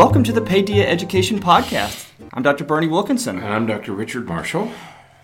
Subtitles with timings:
[0.00, 2.08] Welcome to the Paideia Education Podcast.
[2.32, 2.64] I'm Dr.
[2.64, 3.92] Berney Wilkinson, And I'm Dr.
[3.92, 4.72] Richard Marshall.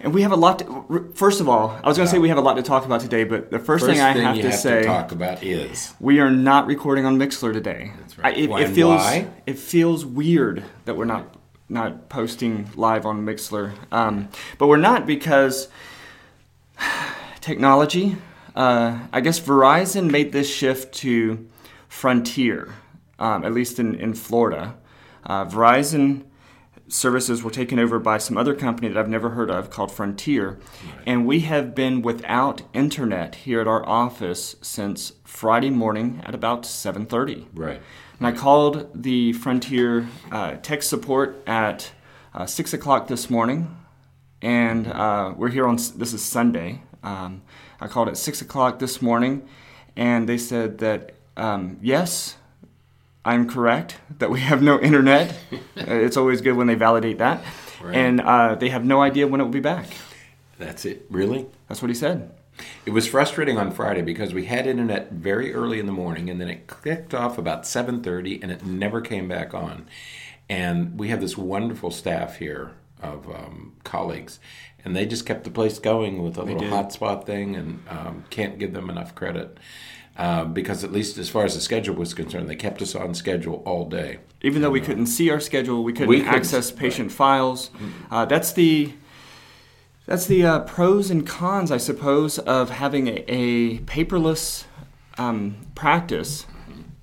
[0.01, 0.59] and we have a lot.
[0.59, 2.85] To, first of all, I was going to say we have a lot to talk
[2.85, 4.87] about today, but the first, First thing I thing have you to have say, to
[4.87, 7.93] talk about is we are not recording on Mixlr today.
[8.01, 8.35] That's right.
[8.35, 9.29] I, it, Why it feels why?
[9.47, 11.35] it feels weird that we're not
[11.71, 15.69] not posting live on Mixlr, um, but we're not because
[17.41, 18.16] technology.
[18.55, 21.49] Uh, I guess Verizon made this shift to
[21.88, 22.74] Frontier,
[23.19, 24.77] um, at least in, in Florida.
[25.24, 26.24] Uh, Verizon
[26.88, 30.59] services were taken over by some other company that I've never heard of called Frontier,
[31.05, 36.62] and we have been without internet here at our office since Friday morning at about
[36.62, 37.47] 7:30.
[37.55, 37.80] right.
[38.19, 41.93] And I called the Frontier uh, tech support at
[42.35, 43.77] uh, six o'clock this morning,
[44.41, 46.83] and uh, we're here on this is Sunday.
[47.02, 47.43] Um,
[47.80, 49.46] I called at six o'clock this morning,
[49.96, 52.37] and they said that um, yes,
[53.27, 55.37] I'm correct that we have no internet.
[55.79, 57.45] Uh, it's always good when they validate that,
[57.82, 57.95] Right.
[57.95, 59.87] and uh, they have no idea when it will be back.
[60.59, 61.05] That's it.
[61.10, 61.47] Really?
[61.69, 62.30] That's what he said.
[62.87, 66.41] It was frustrating on Friday because we had internet very early in the morning and
[66.41, 69.86] then it clicked off about 7:30 and it never came back on.
[70.48, 74.41] And we have this wonderful staff here of um, colleagues
[74.82, 78.58] and they just kept the place going with a little hotspot thing and um, can't
[78.58, 79.58] give them enough credit.
[80.19, 83.14] Uh, because at least as far as the schedule was concerned, they kept us on
[83.14, 84.19] schedule all day.
[84.42, 87.70] even though we couldn't see our schedule, we couldn't We couldn't- access patient files.
[88.11, 88.92] Uh, that's the
[90.06, 94.64] that's the uh, pros and cons, I suppose, of having a, a paperless
[95.19, 96.47] um, practice.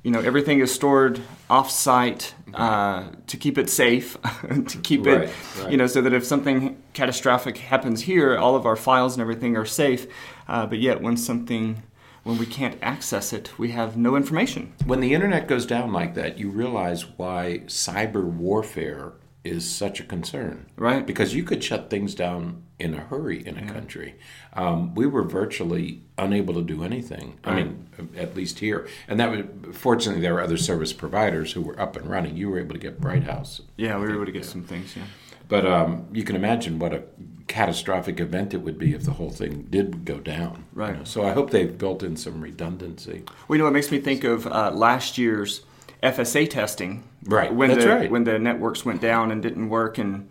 [0.04, 4.18] You know, everything is stored off-site uh, to keep it safe,
[4.68, 5.30] to keep Right, it,
[5.62, 5.72] right.
[5.72, 9.56] you know, so that if something catastrophic happens here, all of our files and everything
[9.58, 10.08] are safe.
[10.48, 11.84] Uh, but yet, when something
[12.24, 14.74] when we can't access it, we have no information.
[14.86, 20.04] When the internet goes down like that, you realize why cyber warfare is such a
[20.04, 20.68] concern.
[20.78, 21.06] Right.
[21.06, 24.16] Because you could shut things down in a hurry in a country.
[24.54, 27.40] Um, we were virtually unable to do anything.
[27.44, 28.88] I mean, at least here.
[29.08, 32.38] And that was fortunately there were other service providers who were up and running.
[32.38, 33.62] You were able to get Bright House.
[33.76, 34.96] Yeah, we were able to get some things.
[34.96, 35.04] Yeah.
[35.50, 37.04] But um, you can imagine what a
[37.48, 40.66] catastrophic event it would be if the whole thing did go down.
[40.74, 40.98] you Right.
[40.98, 41.04] know.
[41.04, 43.24] So I hope they've built in some redundancy.
[43.48, 45.62] Well, you know, it makes me think of uh, last year's
[46.02, 47.04] FSA testing.
[47.26, 48.12] Right, When that's the, right.
[48.12, 50.30] When the networks went down and didn't work, and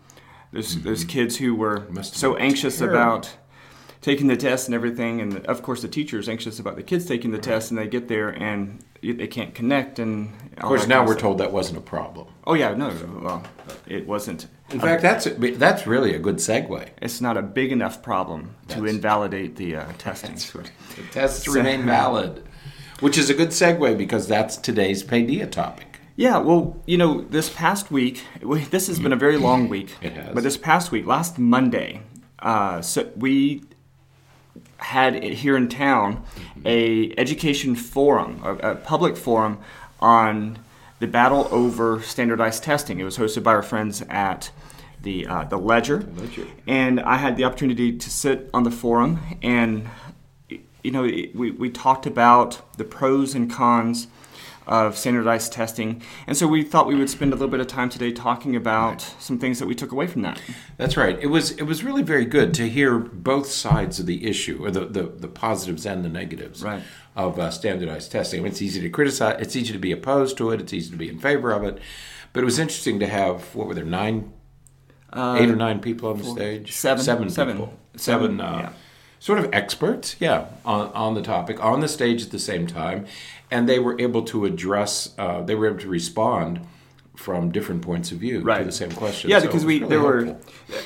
[0.51, 2.01] there's those kids who were Mm-hmm.
[2.01, 2.97] So anxious terrible.
[2.97, 3.35] about
[4.03, 7.31] taking the test and everything, and of course the teachers anxious about the kids taking
[7.31, 9.97] the test, and they get there and they can't connect.
[9.97, 12.27] And Of course, now we're told that wasn't a problem.
[12.45, 13.43] Oh yeah, no, well,
[13.87, 14.47] it wasn't.
[14.69, 15.25] In fact, that's
[15.57, 16.89] that's really a good segue.
[17.01, 20.35] It's not a big enough problem to invalidate the uh, testing.
[20.35, 22.43] The tests remain valid,
[22.99, 25.87] which is a good segue because that's today's Paideia topic.
[26.15, 28.23] Yeah, well, you know, this past week,
[28.69, 29.95] this has been a very long week.
[30.01, 30.33] It has.
[30.33, 32.03] But this past week, last Monday,
[32.39, 33.63] uh, so we
[34.83, 36.23] had here in town
[36.65, 39.59] a education forum, a, a public forum
[39.99, 40.59] on
[40.99, 42.99] the battle over standardized testing.
[42.99, 44.51] It was hosted by our friends at
[45.01, 46.47] the uh, the Ledger, Ledger.
[46.67, 49.89] and I had the opportunity to sit on the forum and
[50.49, 54.07] you know we, we talked about the pros and cons
[54.65, 57.89] of standardized testing and so we thought we would spend a little bit of time
[57.89, 60.41] today talking about some things that we took away from that
[60.77, 61.17] That's right.
[61.21, 64.71] It was it was really very good to hear both sides of the issue, or
[64.71, 66.81] the the, the positives and the negatives Right.
[67.15, 68.39] of uh, standardized testing.
[68.39, 69.37] I mean, it's easy to criticize.
[69.41, 70.61] It's easy to be opposed to it.
[70.61, 71.79] It's easy to be in favor of it.
[72.31, 74.31] But it was interesting to have what were there nine,
[75.13, 76.69] eight or nine people on the stage?
[76.69, 77.03] Uh, seven.
[77.03, 77.53] seven Seven.
[77.57, 78.69] people, Seven, seven, uh, yeah.
[79.19, 83.05] sort of experts, yeah, on, on the topic, on the stage at the same time,
[83.53, 86.59] and they were able to address, uh, they were able to respond
[87.15, 89.29] from different points of view to the same question.
[89.29, 90.35] yeah So because we really there were.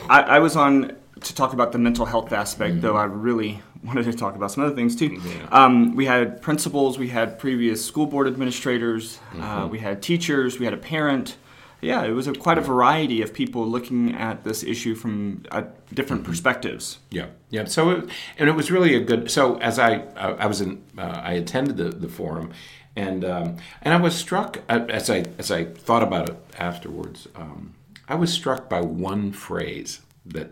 [0.09, 4.03] I, I was on to talk about the mental health aspect though i really wanted
[4.03, 5.19] to talk about some other things too.
[5.51, 10.65] Um, we had principals we had previous school board administrators uh, we had teachers we
[10.65, 11.37] had a parent
[11.81, 15.63] yeah it was a, quite a variety of people looking at this issue from uh,
[15.93, 17.65] different perspectives Yeah, yeah.
[17.65, 19.31] So, it, and it was really a good.
[19.31, 22.51] So, as I uh, I was in, uh, I attended the, the forum,
[22.95, 27.27] and um, and I was struck uh, as I as I thought about it afterwards.
[27.35, 27.73] Um,
[28.07, 30.51] I was struck by one phrase that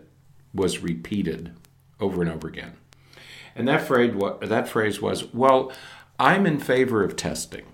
[0.54, 1.52] was repeated
[2.00, 2.74] over and over again,
[3.54, 5.72] and that phrase that phrase was, "Well,
[6.18, 7.64] I'm in favor of testing."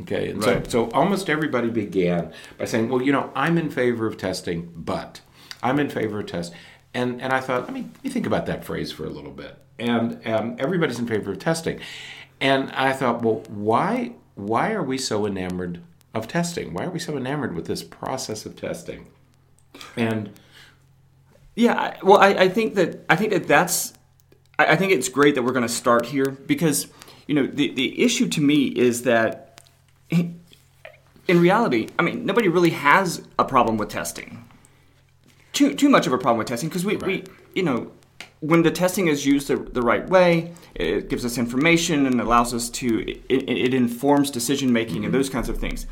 [0.00, 0.68] Okay, and Right.
[0.70, 4.72] so, so almost everybody began by saying, "Well, you know, I'm in favor of testing,
[4.74, 5.20] but
[5.62, 6.52] I'm in favor of test."
[6.92, 9.30] And and I thought, let me, let me think about that phrase for a little
[9.30, 9.56] bit.
[9.78, 11.80] And um, everybody's in favor of testing,
[12.40, 15.80] and I thought, well, why why are we so enamored
[16.12, 16.74] of testing?
[16.74, 19.06] Why are we so enamored with this process of testing?
[19.96, 20.30] And
[21.54, 23.92] Yeah, I- well, I, I think that I think that that's
[24.58, 26.88] I, I think it's great that we're going to start here because
[27.28, 29.43] you know the the issue to me is that
[31.28, 34.44] in reality, I mean, nobody really has a problem with testing.
[35.52, 37.24] Too too much of a problem with testing because we, we
[37.54, 37.92] you know
[38.40, 42.52] when the testing is used the, the right way, it gives us information and allows
[42.52, 45.12] us to it, it, informs decision making and mm-hmm.
[45.12, 45.86] those kinds of things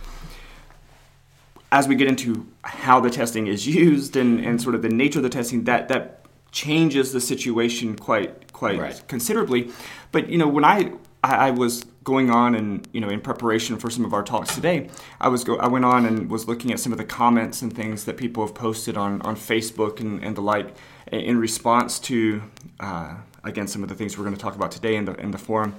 [1.73, 5.19] as we get into how the testing is used and, and sort of the nature
[5.19, 6.20] of the testing, that that
[6.52, 9.02] changes the situation quite quite Right.
[9.08, 9.73] considerably.
[10.12, 10.93] But you know, when I
[11.25, 14.88] I was going on and you know in preparation for some of our talks today,
[15.20, 17.72] I was go I went on and was looking at some of the comments and
[17.75, 20.75] things that people have posted on on Facebook and, and the like
[21.12, 22.43] in- response to
[22.81, 23.14] uh,
[23.44, 25.38] again some of the things we're going to talk about today in the in the
[25.38, 25.75] forum.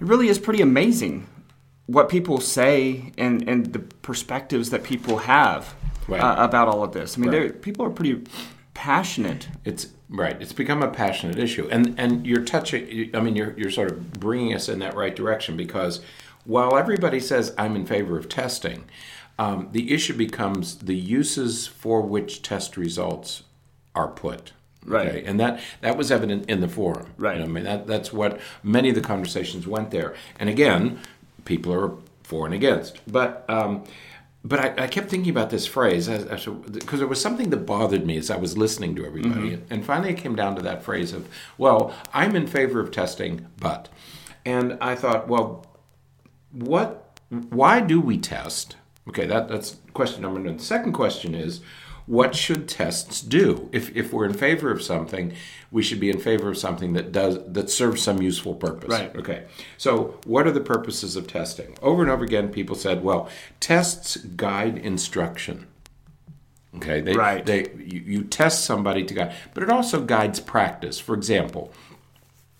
[0.00, 1.26] It really is pretty amazing
[1.86, 5.74] what people say and, and the perspectives that people have
[6.08, 6.20] Right.
[6.20, 7.16] uh, about all of this.
[7.16, 7.62] I mean, Right.
[7.62, 8.22] people are pretty
[8.74, 9.48] passionate.
[9.64, 10.40] It's right.
[10.40, 13.10] It's become a passionate issue, and and you're touching.
[13.14, 16.00] I mean, you're you're sort of bringing us in that right direction because
[16.44, 18.84] while everybody says I'm in favor of testing,
[19.38, 23.42] um, the issue becomes the uses for which test results
[23.94, 24.52] are put.
[24.84, 25.24] Right.
[25.24, 27.12] and that that was evident in the forum.
[27.16, 27.36] Right.
[27.36, 30.14] You know, I mean, that that's what many of the conversations went there.
[30.40, 31.00] And again,
[31.44, 31.92] people are
[32.22, 33.44] for and against, but.
[33.48, 33.84] Um,
[34.44, 38.16] but I, I kept thinking about this phrase because there was something that bothered me
[38.16, 39.52] as I was listening to everybody.
[39.52, 39.72] Mm-hmm.
[39.72, 41.28] And finally, it came down to that phrase of,
[41.58, 43.88] well, I'm in favor of testing, but.
[44.44, 45.64] And I thought, well,
[46.52, 47.18] what
[47.48, 48.76] why do we test
[49.08, 51.60] okay that, that's question number one the second question is
[52.06, 53.68] what should tests do?
[53.72, 55.34] If, if we're in favor of something
[55.70, 58.90] we should be in favor of something that does that serves some useful purpose.
[58.90, 59.16] Right.
[59.16, 59.44] okay.
[59.78, 61.76] So what are the purposes of testing?
[61.80, 63.28] Over and over again people said well
[63.58, 65.66] tests guide instruction.
[66.76, 67.00] Okay.
[67.00, 67.44] They, Right.
[67.44, 70.98] they you, you test somebody to guide but it also guides practice.
[71.00, 71.72] For example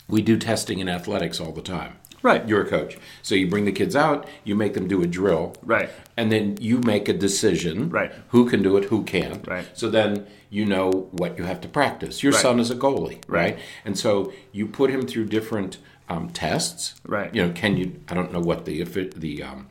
[0.09, 1.97] we do testing in athletics all the time.
[2.23, 2.47] Right.
[2.49, 2.99] You're a coach.
[3.23, 5.55] So you bring the kids out, you make them do a drill.
[5.63, 5.91] Right.
[6.17, 7.89] And then you make a decision.
[7.91, 8.13] Right.
[8.29, 9.47] Who can do it, who can't.
[9.47, 9.67] Right.
[9.75, 12.23] So then you know what you have to practice.
[12.23, 12.43] Your Right.
[12.43, 13.59] son is a goalie, right?
[13.85, 15.79] And so you put him through different
[16.09, 16.95] um, tests.
[17.07, 17.35] Right.
[17.35, 19.69] You know, can you, I don't know what the, effi- the um,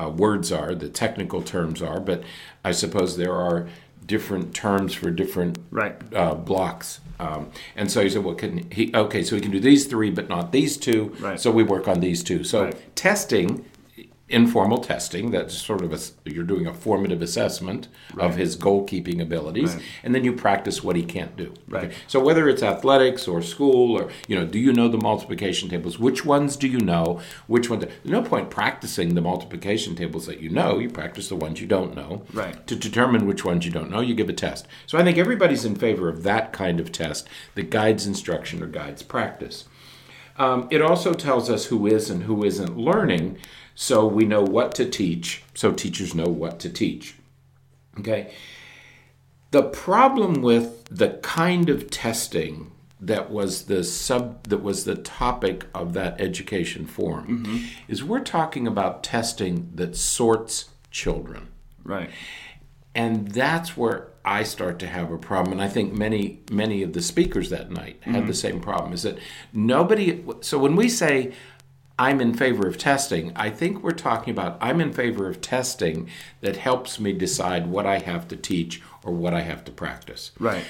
[0.00, 2.22] uh, words are, the technical terms are, but
[2.64, 3.68] I suppose there are
[4.06, 5.96] different terms for different Right.
[6.14, 7.00] uh, blocks.
[7.20, 8.90] Um, and so he said, "Well, can he?
[8.94, 11.14] Okay, so he can do these three, but not these two.
[11.20, 11.38] Right.
[11.38, 12.44] So we work on these two.
[12.44, 12.96] So Right.
[12.96, 13.64] testing,
[14.30, 15.98] informal testing, that's sort of a
[16.30, 19.82] you're doing a formative assessment of his goalkeeping abilities, Right.
[20.04, 21.52] and then you practice what he can't do.
[21.68, 21.92] Right.
[22.06, 25.98] So whether it's athletics or school or you know, do you know the multiplication tables?
[25.98, 27.20] Which ones do you know?
[27.48, 27.84] Which ones?
[27.84, 30.78] There's no point practicing the multiplication tables that you know.
[30.78, 32.22] You practice the ones you don't know.
[32.32, 32.66] Right.
[32.68, 34.66] To determine which ones you don't know, you give a test.
[34.86, 38.66] So I think everybody's in favor of that kind of test that guides instruction or
[38.66, 39.64] guides practice.
[40.36, 43.36] Um, it also tells us who is and who isn't learning,
[43.80, 47.14] so we know what to teach, so teachers know what to teach.
[47.98, 48.30] Okay?
[49.52, 55.64] The problem with the kind of testing that was the sub that was the topic
[55.74, 57.66] of that education forum mm-hmm.
[57.88, 61.48] is we're talking about testing that sorts children.
[61.82, 62.10] Right.
[62.94, 65.52] And that's where I start to have a problem.
[65.52, 68.32] And I think many, many of the speakers that night had the mm-hmm.
[68.32, 69.16] same problem is that
[69.54, 71.32] nobody, so when we say,
[72.00, 76.08] I'm in favor of testing, I think we're talking about I'm in favor of testing
[76.40, 80.30] that helps me decide what I have to teach or what I have to practice.
[80.38, 80.64] Right.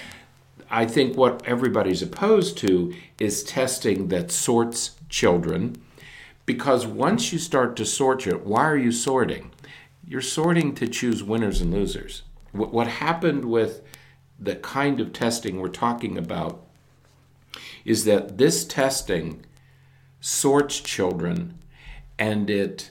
[0.68, 5.80] I think what everybody's opposed to is testing that sorts children
[6.46, 9.52] because once you start to sort it, why are you sorting?
[10.04, 12.22] You're sorting to choose winners and losers.
[12.50, 13.82] What, what happened with
[14.36, 16.66] the kind of testing we're talking about
[17.84, 19.44] is that this testing
[20.20, 21.58] sorts children
[22.18, 22.90] and it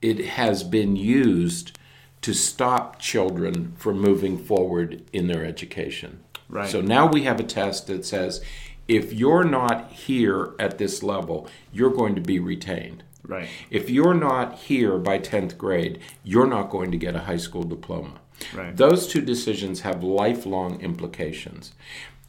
[0.00, 1.76] it has been used
[2.20, 6.20] to stop children from moving forward in their education.
[6.48, 6.68] Right.
[6.68, 8.42] So now we have a test that says
[8.86, 13.02] if you're not here at this level, you're going to be retained.
[13.22, 13.48] Right.
[13.70, 17.64] If you're not here by 10th grade, you're not going to get a high school
[17.64, 18.14] diploma.
[18.54, 18.74] Right.
[18.74, 21.72] Those two decisions have lifelong implications.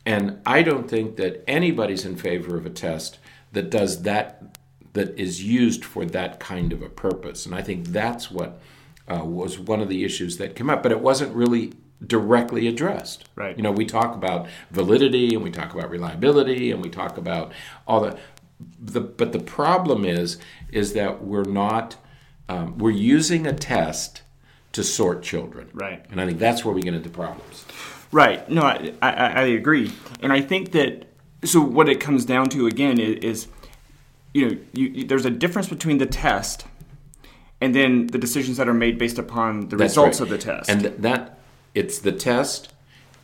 [0.06, 3.19] And I don't think that anybody's in favor of a test
[3.52, 4.58] that does that,
[4.94, 7.46] that is used for that kind of a purpose.
[7.46, 8.62] And I think that's what
[9.08, 11.74] uh, was one of the issues that came up, but it wasn't really
[12.06, 13.28] directly addressed.
[13.36, 13.58] Right.
[13.58, 17.52] You know, we talk about validity and we talk about reliability and we talk about
[17.88, 18.18] all the,
[18.80, 20.38] the but the problem is
[20.72, 21.98] is that we're not
[22.48, 24.22] um, we're using a test
[24.72, 25.70] to sort children.
[25.74, 26.06] Right.
[26.12, 27.66] And I think that's where we get into problems.
[28.12, 28.50] Right.
[28.50, 29.92] No, I, I, I agree,
[30.22, 31.09] and I think that
[31.44, 33.48] so what it comes down to again is, is
[34.34, 36.66] you know you, there's a difference between the test
[37.62, 40.26] and then the decisions that are made based upon the That's results right.
[40.26, 40.70] of the test.
[40.70, 41.40] And th- that
[41.76, 42.74] it's the test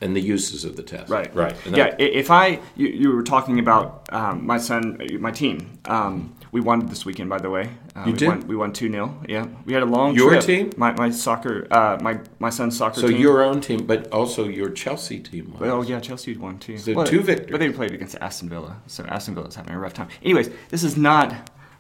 [0.02, 1.10] and the uses of the test.
[1.10, 1.34] Right.
[1.34, 1.56] Right.
[1.66, 1.92] And yeah.
[1.92, 5.80] that- If I, you, you were talking about um, my son, my team.
[5.86, 7.66] Um, we won this weekend, by the way.
[7.96, 8.28] Uh, You we did?
[8.30, 9.46] Won, we won two 0 Yeah.
[9.66, 10.44] We had a long Your trip.
[10.52, 10.72] team?
[10.78, 11.68] My my soccer.
[11.70, 13.20] Uh, my my son's soccer so team.
[13.28, 15.46] your own team, but also your Chelsea team.
[15.60, 15.70] won.
[15.70, 16.78] Oh yeah, Chelsea won too.
[16.78, 17.52] So two victories.
[17.52, 20.08] But they played against Aston Villa, so Aston Villa's having a rough time.
[20.24, 21.28] Anyways, this is not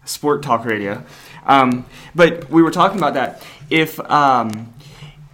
[0.03, 1.01] sport talk radio,
[1.45, 3.41] um, but we were talking about that.
[3.69, 4.49] If um,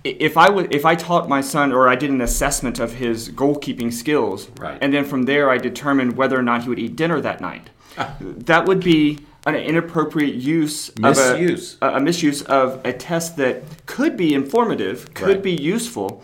[0.06, 2.90] i- if I would if I taught my son or I did an assessment of
[3.04, 4.78] his goalkeeping skills, Right.
[4.84, 7.66] and then from there I determined whether or not he would eat dinner that night,
[7.98, 8.16] Ah.
[8.52, 11.78] that would be an inappropriate use Misuse.
[11.82, 15.44] of a, a misuse of a test that could be informative, could Right.
[15.44, 16.24] be useful,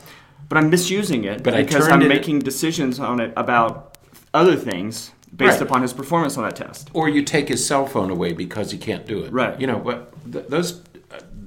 [0.50, 3.98] but I'm misusing it But because I'm making decisions on it about
[4.34, 5.62] other things based Right.
[5.64, 6.90] upon his performance on that test.
[6.94, 9.32] or you take his cell phone away because he can't do it.
[9.34, 9.60] Right.
[9.60, 10.82] You know, but th- those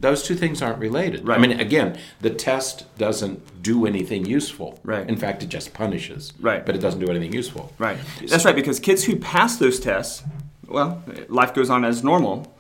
[0.01, 1.29] those two things aren't related.
[1.29, 1.37] Right.
[1.39, 4.81] I mean, again, the test doesn't do anything useful.
[4.83, 5.07] Right.
[5.07, 6.33] In fact, it just punishes.
[6.41, 6.65] Right.
[6.65, 7.71] But it doesn't do anything useful.
[7.79, 7.99] Right.
[8.27, 10.23] That's right, because kids who pass those tests,
[10.71, 12.55] well, life goes on as normal.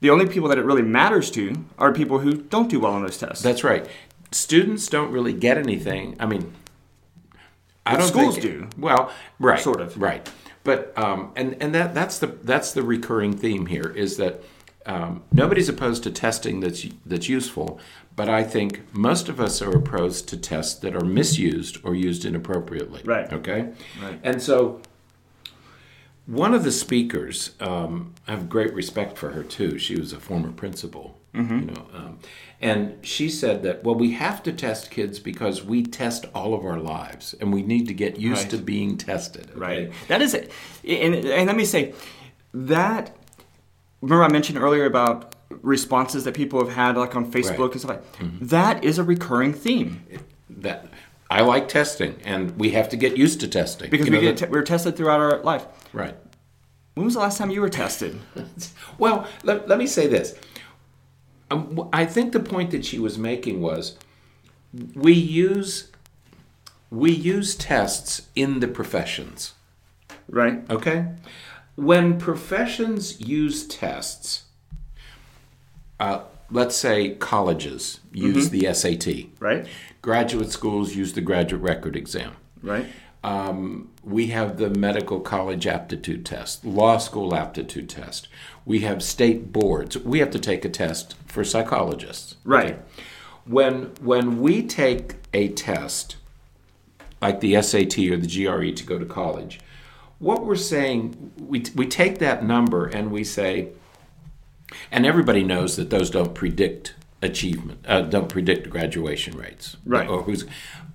[0.00, 3.02] The only people that it really matters to are people who don't do well on
[3.02, 3.42] those tests.
[3.42, 3.86] That's right.
[4.32, 6.16] Students don't really get anything.
[6.18, 6.54] I mean,
[7.84, 8.68] I But don't know schools think, do.
[8.78, 10.00] Well, right, Sort of.
[10.00, 10.28] right.
[10.64, 14.42] But um, and and that that's the that's the recurring theme here is that
[14.86, 17.80] um, nobody's opposed to testing that's that's useful,
[18.16, 22.24] but I think most of us are opposed to tests that are misused or used
[22.24, 23.02] inappropriately.
[23.04, 23.30] Right.
[23.32, 23.70] Okay.
[24.02, 24.18] Right.
[24.22, 24.80] And so.
[26.30, 29.78] One of the speakers, um, I have great respect for her too.
[29.78, 31.58] She was a former principal, Mm-hmm.
[31.60, 32.18] you know, um,
[32.60, 36.64] and she said that well, we have to test kids because we test all of
[36.64, 38.50] our lives, and we need to get used Right.
[38.50, 39.48] to being tested.
[39.50, 39.58] okay?
[39.60, 39.92] Right.
[40.08, 40.50] That is it.
[40.86, 41.94] And, and let me say
[42.54, 43.16] that.
[44.02, 47.58] Remember, I mentioned earlier about responses that people have had, like on Facebook Right.
[47.58, 47.72] Mm-hmm.
[47.72, 47.90] and stuff
[48.40, 48.82] like that.
[48.84, 50.02] is a recurring theme
[50.48, 50.86] That
[51.30, 54.36] I like testing, and we have to get used to testing because You we get
[54.38, 55.64] te- we're tested throughout our life.
[55.92, 56.16] right.
[56.94, 58.18] When was the last time you were tested?
[58.98, 60.34] Well, let, let me say this.
[61.50, 63.96] Um, I think the point that she was making was
[64.94, 65.90] we use
[66.90, 69.54] we use tests in the professions.
[70.28, 70.68] Right.
[70.68, 71.06] Okay?
[71.76, 74.44] When professions use tests,
[76.00, 76.20] uh,
[76.50, 79.66] let's say colleges use the SAT, Right.
[80.02, 82.32] graduate schools use the graduate record exam.
[82.62, 82.86] Right.
[83.22, 88.28] Um, we have the medical college aptitude test, law school aptitude test.
[88.64, 89.98] We have state boards.
[89.98, 92.36] We have to take a test for psychologists.
[92.44, 92.78] Right.
[93.46, 96.16] When when we take a test
[97.20, 99.60] like the SAT or the GRE to go to college,
[100.18, 103.68] what we're saying we we take that number and we say
[104.90, 109.76] and everybody knows that those don't predict achievement, uh, don't predict graduation rates.
[109.84, 110.08] Right.
[110.08, 110.44] Or who's,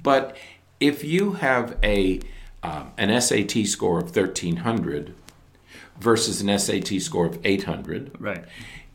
[0.03, 0.36] but
[0.79, 2.20] if you have a
[2.63, 5.13] um, an SAT score of thirteen hundred
[6.00, 8.44] versus an SAT score of eight hundred, Right.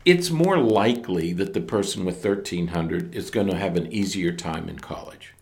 [0.05, 4.67] it's more likely that the person with 1300 is going to have an easier time
[4.69, 5.33] in college.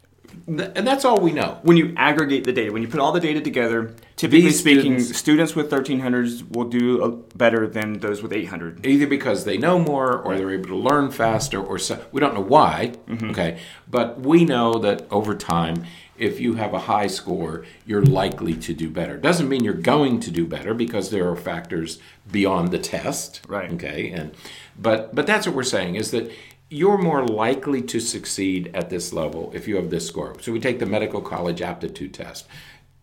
[0.48, 1.60] And that's all we know.
[1.64, 5.00] When you aggregate the data, when you put all the data together, typically These speaking,
[5.00, 7.08] students- students, with 1300s will do uh,
[7.38, 8.86] better than those with 800.
[8.86, 12.34] Either because they know more or they're able to learn faster or so, we don't
[12.34, 13.60] know why, okay?
[13.90, 15.86] But we know that over time
[16.18, 19.16] if you have a high score, you're likely to do better.
[19.18, 22.00] Doesn't mean you're going to do better because there are factors
[22.30, 23.40] beyond the test.
[23.48, 23.72] Right.
[23.72, 24.12] Okay.
[24.12, 24.36] And
[24.78, 26.30] but but that's what we're saying is that
[26.70, 30.36] you're more likely to succeed at this level if you have this score.
[30.42, 32.48] So we take the medical college aptitude test.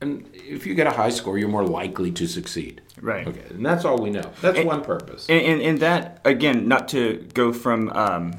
[0.01, 2.83] And if you get a high score, you're more likely to succeed.
[3.01, 3.27] Right.
[3.27, 3.43] Okay.
[3.51, 4.31] And that's all we know.
[4.43, 5.27] That's one purpose.
[5.29, 8.35] And, and, and that, again, not to go from um,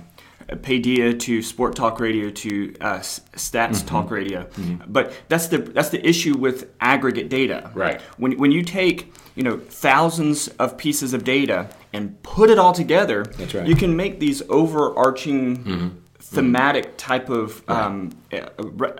[0.49, 3.87] Paideia to Sport Talk Radio to uh, Stats Mm-hmm.
[3.87, 4.47] Talk Radio,
[4.87, 7.69] but that's the that's the issue with aggregate data.
[7.73, 7.99] Right.
[8.17, 12.71] When when you take you know thousands of pieces of data and put it all
[12.71, 13.67] together, That's right.
[13.67, 16.01] you can make these overarching.
[16.29, 18.49] Thematic type of um, uh,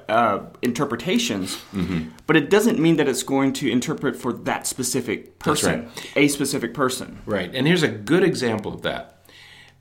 [0.08, 1.58] uh, interpretations,
[2.26, 6.12] but it doesn't mean that it's going to interpret for that specific person, right.
[6.16, 7.22] a specific person.
[7.26, 7.54] Right.
[7.54, 9.26] And here's a good example of that.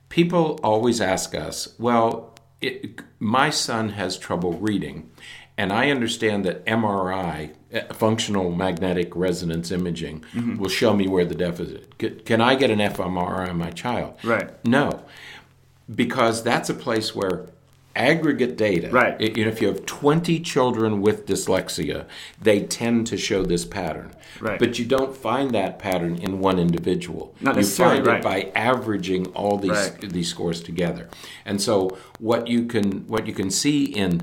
[0.09, 5.09] People always ask us, well, it, my son has trouble reading,
[5.57, 10.25] and I understand that MRI, uh, functional magnetic resonance imaging,
[10.57, 11.97] will show me where the deficit.
[12.25, 14.15] Can I get an fMRI on my child?
[14.23, 14.49] Right.
[14.65, 15.05] No.
[15.93, 17.45] Because that's a place where
[17.95, 18.89] aggregate data.
[18.89, 19.15] Right.
[19.19, 22.05] i- You know, if you have 20 children with dyslexia,
[22.39, 24.11] they tend to show this pattern.
[24.39, 24.59] Right.
[24.59, 27.33] But you don't find that pattern in one individual.
[27.41, 28.19] Not you necessarily, find right.
[28.19, 30.09] it by averaging all these Right.
[30.13, 31.09] these scores together.
[31.43, 34.21] And so what you can what you can see in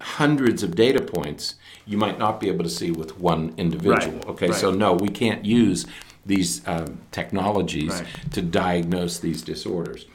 [0.00, 4.14] hundreds of data points, you might not be able to see with one individual.
[4.18, 5.86] Right, Okay, so no, we can't use
[6.24, 8.02] these um, technologies
[8.32, 10.06] to diagnose these disorders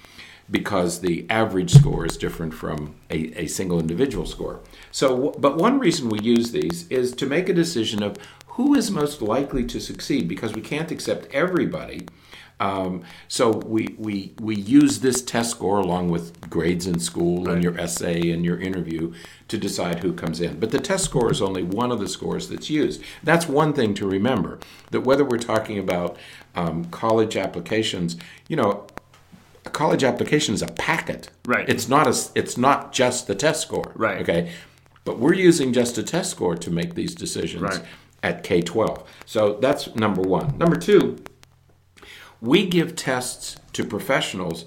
[0.51, 4.59] because the average score is different from a, a single individual score.
[4.91, 8.17] So, but one reason we use these is to make a decision of
[8.47, 12.05] who is most likely to succeed because we can't accept everybody.
[12.59, 17.63] Um, so we, we, we use this test score along with grades in school and
[17.63, 19.13] your essay and your interview
[19.47, 20.59] to decide who comes in.
[20.59, 23.01] But the test score is only one of the scores that's used.
[23.23, 24.59] That's one thing to remember
[24.91, 26.17] that whether we're talking about
[26.53, 28.15] um, college applications,
[28.47, 28.85] you know,
[29.73, 31.29] college application is a packet.
[31.45, 31.67] Right.
[31.67, 32.15] It's not a.
[32.35, 33.91] It's not just the test score.
[33.95, 34.21] Right.
[34.21, 34.51] Okay.
[35.03, 37.81] But we're using just a test score to make these decisions Right.
[38.21, 39.07] at K twelve.
[39.25, 40.57] So that's number one.
[40.57, 41.17] Number two,
[42.39, 44.65] we give tests to professionals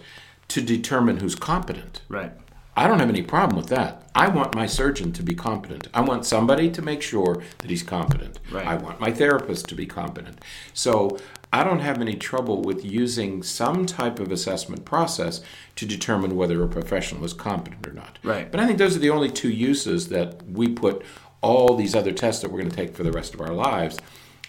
[0.49, 2.03] to determine who's competent.
[2.09, 2.33] Right.
[2.77, 4.03] I don't have any problem with that.
[4.17, 5.87] I want my surgeon to be competent.
[5.95, 8.41] I want somebody to make sure that he's competent.
[8.51, 8.67] Right.
[8.67, 10.41] I want my therapist to be competent.
[10.73, 11.19] So
[11.55, 15.41] I don't have any trouble with using some type of assessment process
[15.77, 18.19] to determine whether a professional is competent or not.
[18.25, 18.51] Right.
[18.51, 21.05] But I think those are the only two uses that we put
[21.43, 24.01] all these other tests that we're going to take for the rest of our lives.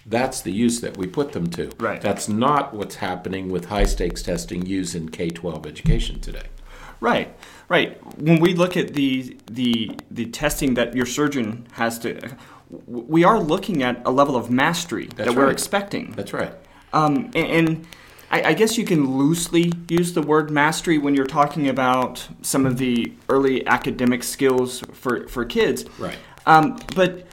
[0.08, 1.70] That's the use that we put them to.
[1.78, 2.02] Right.
[2.02, 6.48] That's not what's happening with high stakes testing used in K 12 education today.
[7.02, 7.38] Right,
[7.70, 8.02] right.
[8.20, 12.36] When we look at the the the testing that your surgeon has to,
[12.88, 15.52] we are looking at a level of mastery That's that we're right.
[15.52, 16.12] expecting.
[16.14, 16.54] That's right.
[16.96, 17.88] Um, and and
[18.32, 22.66] I, I guess you can loosely use the word mastery when you're talking about some
[22.66, 25.86] of the early academic skills for, for kids.
[26.00, 26.18] Right.
[26.46, 27.28] Um, but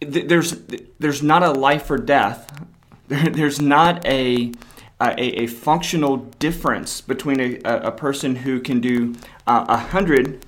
[0.00, 0.52] th- there's
[0.98, 2.50] there's not a life or death.
[3.06, 4.50] There, there's not a,
[4.98, 9.14] a a functional difference between a, a person who can do
[9.46, 10.46] uh, a hundred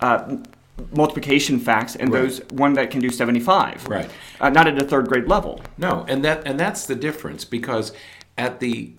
[0.00, 0.36] uh,
[0.94, 2.22] multiplication facts and Right.
[2.22, 3.86] those one that can do seventy five.
[3.88, 4.10] Right.
[4.40, 5.60] Uh, not at a third grade level.
[5.78, 7.92] No, and that and that's the difference because
[8.36, 8.92] at the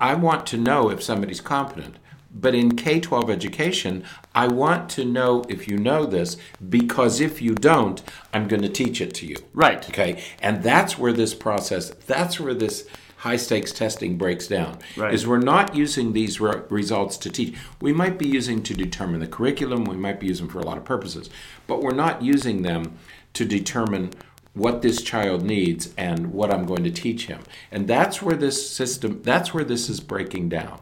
[0.00, 1.96] I want to know if somebody's competent.
[2.30, 6.36] But in K 12 education, I want to know if you know this
[6.68, 8.02] because if you don't,
[8.34, 9.36] I'm going to teach it to you.
[9.54, 9.88] Right.
[9.88, 10.22] Okay.
[10.40, 12.86] And that's where this process, that's where this
[13.18, 14.78] high stakes testing breaks down.
[14.96, 15.12] Right.
[15.12, 17.56] Is we're not using these re- results to teach.
[17.80, 20.78] We might be using to determine the curriculum, we might be using for a lot
[20.78, 21.28] of purposes,
[21.66, 22.96] but we're not using them
[23.34, 24.10] to determine
[24.54, 27.40] what this child needs and what I'm going to teach him.
[27.70, 30.80] And that's where this system, that's where this is breaking down.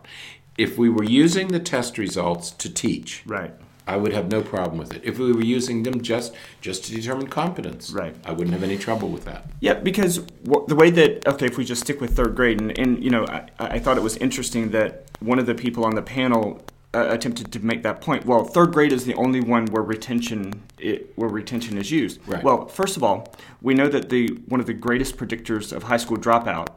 [0.57, 3.53] If we were using the test results to teach, Right.
[3.87, 5.03] I would have no problem with it.
[5.05, 8.15] If we were using them just just to determine competence, Right.
[8.25, 9.49] I wouldn't have any trouble with that.
[9.61, 12.77] Yeah, because w- the way that okay, if we just stick with third grade, and,
[12.79, 15.95] and you know, I, I thought it was interesting that one of the people on
[15.95, 16.63] the panel
[16.95, 18.25] uh, attempted to make that point.
[18.27, 22.21] Well, third grade is the only one where retention it, where retention is used.
[22.27, 22.43] Right.
[22.43, 25.97] Well, first of all, we know that the one of the greatest predictors of high
[25.99, 26.69] school dropout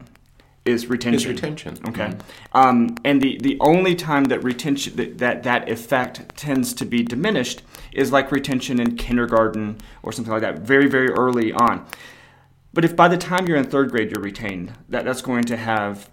[0.69, 1.15] is retention.
[1.15, 1.77] Is retention.
[1.89, 2.13] Okay.
[2.53, 7.03] Um, and the, the only time that retention that, that that effect tends to be
[7.03, 11.85] diminished is like retention in kindergarten or something like that, very very early on.
[12.73, 15.57] But if by the time you're in third grade you're retained, that that's going to
[15.57, 16.09] have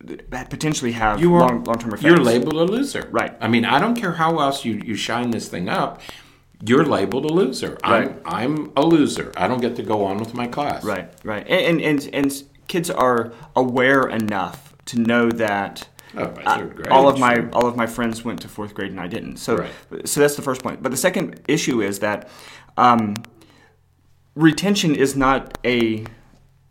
[0.00, 2.04] that potentially have You are long long term effects.
[2.04, 3.08] You're labeled a loser.
[3.10, 3.36] Right.
[3.40, 6.00] I mean, I don't care how else you, you shine this thing up.
[6.62, 7.78] You're labeled a loser.
[7.82, 8.10] Right.
[8.10, 9.32] I'm I'm a loser.
[9.36, 10.84] I don't get to go on with my class.
[10.84, 15.88] Right, right, and and and, and kids are aware enough to know that.
[16.16, 17.50] Oh, uh, grade, all of my sure.
[17.52, 19.36] all of my friends went to fourth grade and I didn't.
[19.36, 20.08] So Right.
[20.08, 20.82] so that's the first point.
[20.82, 22.28] But the second issue is that
[22.76, 23.14] um,
[24.34, 26.04] retention is not a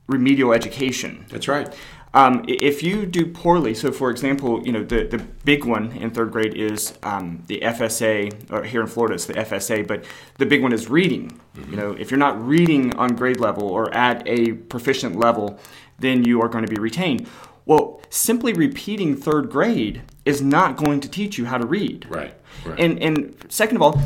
[0.07, 1.25] remedial education.
[1.29, 1.73] That's right.
[2.13, 6.09] Um, if you do poorly, so for example, you know the, the big one in
[6.09, 10.03] third grade is um, the FSA, or here in Florida it's the FSA, but
[10.37, 11.39] the big one is reading.
[11.69, 15.59] You know, if you're not reading on grade level or at a proficient level,
[15.99, 17.27] then you are going to be retained.
[17.65, 22.05] Well, simply repeating third grade is not going to teach you how to read.
[22.09, 22.33] Right.
[22.65, 22.79] Right.
[22.79, 24.01] And and second of all,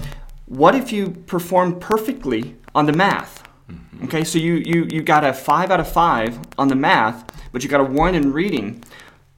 [0.47, 3.43] what if you perform perfectly on the math?
[3.69, 4.05] Mm-hmm.
[4.05, 7.63] Okay, so you, you you got a five out of five on the math, but
[7.63, 8.83] you got a one in reading.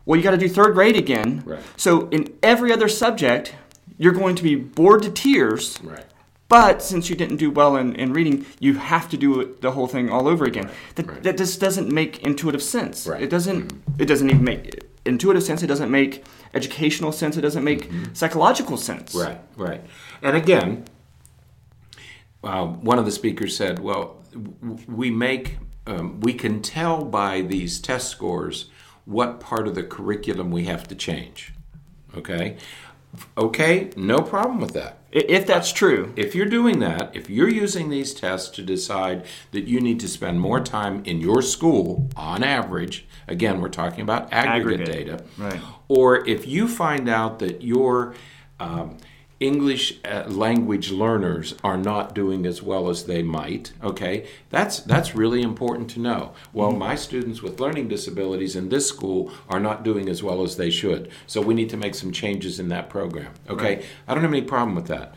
[0.05, 1.43] Well, you got to do third grade again.
[1.45, 1.61] Right.
[1.77, 3.55] So in every other subject,
[3.97, 5.79] you're going to be bored to tears.
[5.83, 6.05] right.
[6.55, 9.71] But since you didn't do well in, in reading, you have to do it, the
[9.71, 10.69] whole thing all over again.
[10.95, 11.23] That, right.
[11.23, 13.05] that just doesn't make intuitive sense.
[13.05, 13.17] Right.
[13.17, 13.23] Mm-hmm.
[13.25, 13.73] It doesn't.
[13.99, 15.63] It doesn't even make intuitive sense.
[15.63, 17.35] It doesn't make educational sense.
[17.35, 19.13] It doesn't make psychological sense.
[19.13, 19.81] Right, right.
[20.21, 20.85] And again,
[22.41, 27.41] uh, one of the speakers said, "Well, w- we make um, we can tell by
[27.41, 28.69] these test scores
[29.03, 31.53] what part of the curriculum we have to change."
[32.15, 32.55] Okay,
[33.37, 34.99] okay, no problem with that.
[35.15, 39.63] If that's true, If you're doing that, if you're using these tests to decide that
[39.65, 44.33] you need to spend more time in your school on average, again, we're talking about
[44.33, 45.61] aggregate, Aggregate, data, right.
[45.87, 48.13] or if you find out that your
[48.59, 48.97] um,
[49.39, 55.13] English uh, language learners are not doing as well as they might, okay, that's that's
[55.13, 56.31] really important to know.
[56.53, 56.79] Well, Mm-hmm.
[56.79, 60.69] my students with learning disabilities in this school are not doing as well as they
[60.69, 63.33] should, so we need to make some changes in that program.
[63.49, 65.13] Okay, I don't have any problem with that.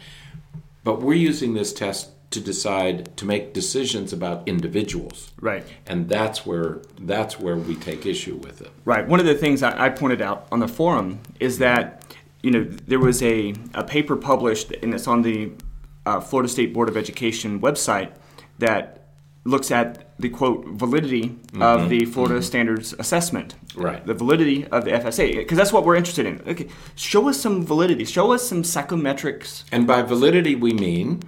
[0.85, 5.33] But we're using this test to decide to make decisions about individuals.
[5.41, 5.65] right.
[5.87, 8.71] And that's where that's where we take issue with it.
[8.85, 9.07] Right.
[9.07, 11.98] One of the things I, I pointed out on the forum is that
[12.49, 15.53] you know there was a, a paper published and it's on the
[16.07, 18.11] uh, Florida State Board of Education website
[18.59, 19.09] that
[19.45, 23.55] looks at the quote validity of the Florida Standards Assessment.
[23.75, 24.05] Right.
[24.07, 26.41] The validity of the FSA because that's what we're interested in.
[26.49, 28.07] Okay, show us some validity.
[28.07, 31.23] Show us some psychometrics And by validity we mean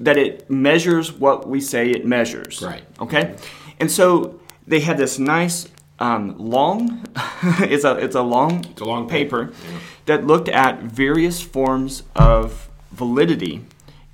[0.00, 2.62] that it measures what we say it measures.
[2.62, 2.84] Right.
[3.00, 3.36] Okay.
[3.78, 7.06] And so they had this nice um, long.
[7.60, 9.78] it's a it's a long it's a long paper, paper, yeah.
[10.06, 13.64] That looked at various forms of validity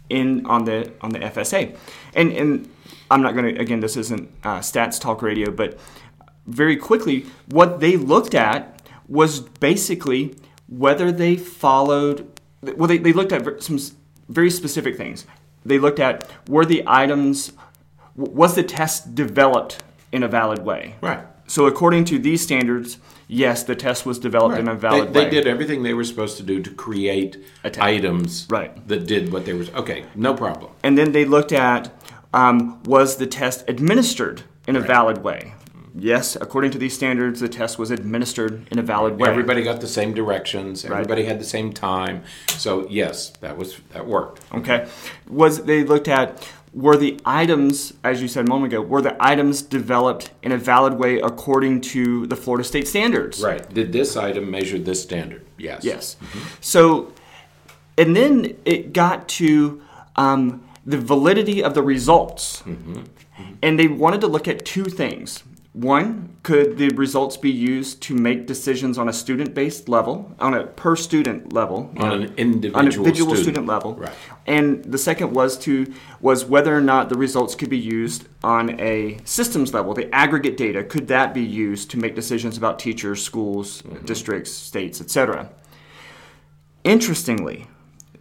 [0.08, 1.76] in on the on the FSA,
[2.14, 2.70] and and
[3.10, 5.78] I'm not going to again this isn't uh, stats talk radio, but
[6.46, 10.36] very quickly what they looked at was basically
[10.68, 12.26] whether they followed.
[12.62, 13.78] Well, they, they looked at some
[14.28, 15.26] very specific things.
[15.64, 17.52] They looked at were the items
[18.14, 20.96] was the test developed in a valid way.
[21.00, 21.20] Right.
[21.46, 22.98] So according to these standards,
[23.30, 25.24] yes, the test was developed in a valid they, way.
[25.24, 27.36] they did everything they were supposed to do to create
[27.78, 28.86] items Right.
[28.88, 30.72] that did what they were okay, no problem.
[30.82, 31.94] And then they looked at
[32.34, 35.54] um, was the test administered in a valid way?
[35.94, 39.28] Yes, according to these standards, the test was administered in a valid way.
[39.28, 42.22] Everybody got the same directions, everybody had the same time.
[42.48, 44.40] So yes, that was that worked.
[44.54, 44.86] Okay.
[45.28, 49.16] Was they looked at were the items, as you said a moment ago, were the
[49.18, 53.42] items developed in a valid way according to the Florida state standards?
[53.42, 53.68] Right.
[53.72, 55.44] Did this item measure this standard?
[55.58, 55.84] Yes.
[55.84, 56.16] Yes.
[56.22, 56.48] Mm-hmm.
[56.60, 57.12] So,
[57.98, 59.82] and then it got to
[60.16, 62.62] um, the validity of the results.
[62.62, 62.94] Mm-hmm.
[62.94, 63.54] Mm-hmm.
[63.62, 65.42] And they wanted to look at two things.
[65.72, 70.52] One, could the results be used to make decisions on a student based level, on
[70.52, 71.92] a per student level?
[71.98, 73.66] On an on individual, an individual student, student.
[73.66, 73.94] level.
[73.94, 74.12] Right.
[74.48, 75.86] And the second was to
[76.20, 80.56] was whether or not the results could be used on a systems level, the aggregate
[80.56, 84.06] data, could that be used to make decisions about teachers, schools, Mm-hmm.
[84.06, 85.50] districts, states, etc.
[86.82, 87.68] Interestingly,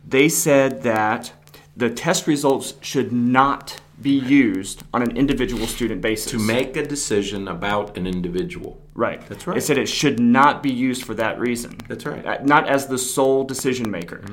[0.07, 1.31] they said that
[1.75, 6.31] the test results should not be used on an individual student basis.
[6.31, 8.81] To make a decision about an individual.
[8.93, 9.25] Right.
[9.27, 9.57] That's right.
[9.57, 11.75] It said it should not be used for that reason.
[11.87, 12.25] That's right.
[12.25, 14.23] Uh, Not as the sole decision maker.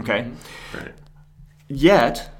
[0.00, 0.30] Okay.
[0.74, 0.92] Right.
[1.68, 2.30] Yet,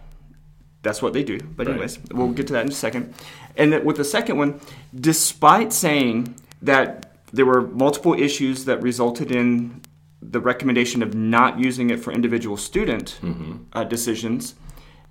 [0.82, 1.38] that's what they do.
[1.38, 1.72] But Right.
[1.74, 3.14] anyways, we'll get to that in a second.
[3.56, 4.60] And that with the second one,
[4.94, 9.80] despite saying that there were multiple issues that resulted in
[10.22, 13.18] the recommendation of not using it for individual student
[13.72, 14.54] uh, decisions,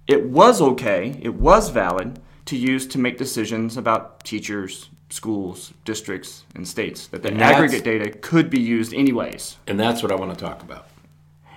[0.07, 6.43] it was okay, it was valid to use to make decisions about teachers, schools, districts,
[6.55, 7.07] and states.
[7.07, 9.57] That the And aggregate data could be used anyways.
[9.67, 10.87] And that's what I want to talk about.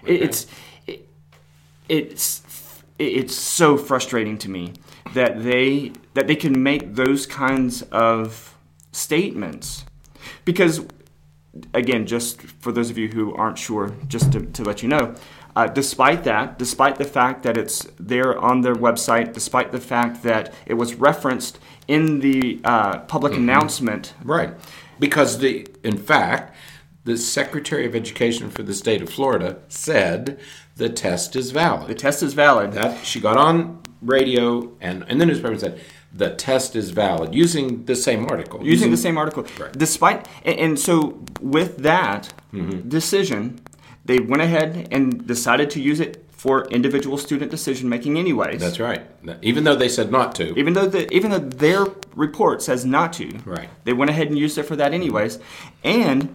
[0.04, 0.46] It, it's
[0.86, 1.08] it,
[1.88, 2.42] it's
[2.98, 4.72] it's so frustrating to me
[5.14, 8.56] that they that they can make those kinds of
[8.92, 9.84] statements
[10.44, 10.84] because
[11.74, 15.14] again just for those of you who aren't sure just to, to let you know
[15.58, 17.78] uh, despite that despite the fact that it's
[18.12, 21.54] there on their website despite the fact that it was referenced
[21.96, 22.40] in the
[22.72, 24.04] uh, public announcement
[24.36, 24.52] Right.
[25.06, 25.52] Because the
[25.90, 26.44] in fact,
[27.10, 30.38] the Secretary of Education for the state of Florida said
[30.82, 31.86] the test is valid.
[31.94, 33.54] the test is valid That she got on
[34.16, 34.44] radio
[34.86, 35.76] and in the newspaper and said
[36.24, 38.58] the test is valid using the same article.
[38.74, 39.42] using the same article.
[39.62, 39.72] Right.
[39.86, 40.96] Despite and, and so
[41.56, 42.88] with that Mm-hmm.
[42.98, 43.42] decision,
[44.08, 48.58] they went ahead and decided to use it for individual student decision making anyways.
[48.58, 49.02] That's right.
[49.42, 50.58] Even though they said not to.
[50.58, 53.28] even though the even though their report says not to.
[53.44, 53.68] Right.
[53.84, 55.38] They went ahead and used it for that anyways.
[55.84, 56.34] And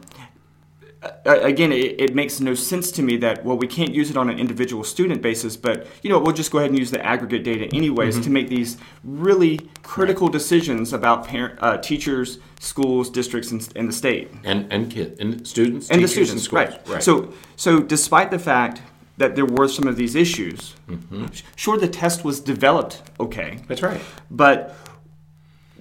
[1.25, 4.29] again, it, it, makes no sense to me that well, we can't use it on
[4.29, 7.43] an individual student basis, but you know, we'll just go ahead and use the aggregate
[7.43, 8.23] data anyways mm-hmm.
[8.23, 10.33] to make these really critical right.
[10.33, 15.45] decisions about parent, uh, teachers, schools, districts, and, and, the state, and and kids, and
[15.47, 16.87] students, and the students, and right.
[16.87, 17.03] right?
[17.03, 18.81] So, so despite the fact
[19.17, 21.25] that there were some of these issues, mm-hmm.
[21.55, 23.59] sure, the test was developed okay.
[23.67, 24.75] That's right, but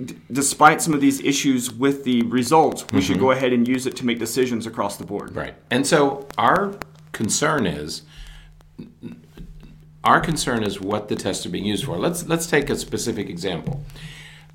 [0.03, 3.01] d- despite some of these issues with the results, we mm-hmm.
[3.01, 5.35] should go ahead and use it to make decisions across the board.
[5.35, 5.55] Right.
[5.71, 6.75] And so our
[7.13, 8.03] concern is
[10.05, 11.97] our concern is what the tests are being used for.
[11.97, 13.85] Let's let's take a specific example.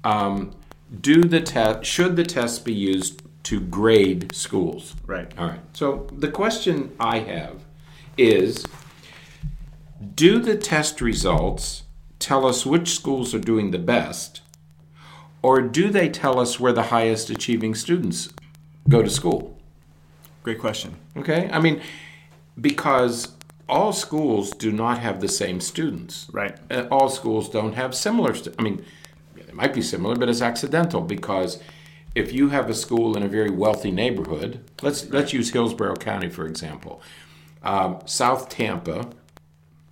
[0.04, 0.56] Um,
[1.02, 4.96] do the test should the tests be used to grade schools?
[5.06, 5.32] Right.
[5.38, 5.60] All right.
[5.74, 7.64] So the question I have
[8.18, 8.66] is
[10.16, 11.84] do the test results
[12.20, 14.42] tell us which schools are doing the best
[15.42, 18.30] or do they tell us where the highest achieving students
[18.90, 19.58] go to school?
[20.44, 20.96] Great question.
[21.16, 21.50] Okay.
[21.52, 21.82] I mean,
[22.60, 23.34] because
[23.70, 26.28] all schools do not have the same students.
[26.32, 26.58] Right.
[26.72, 28.34] Uh, all schools don't have similar.
[28.34, 28.86] Stu- I mean,
[29.36, 31.62] they might be similar, but it's accidental because
[32.16, 35.14] if you have a school in a very wealthy neighborhood, let's right.
[35.14, 37.02] let's use Hillsborough County for example.
[37.64, 39.10] Um, South Tampa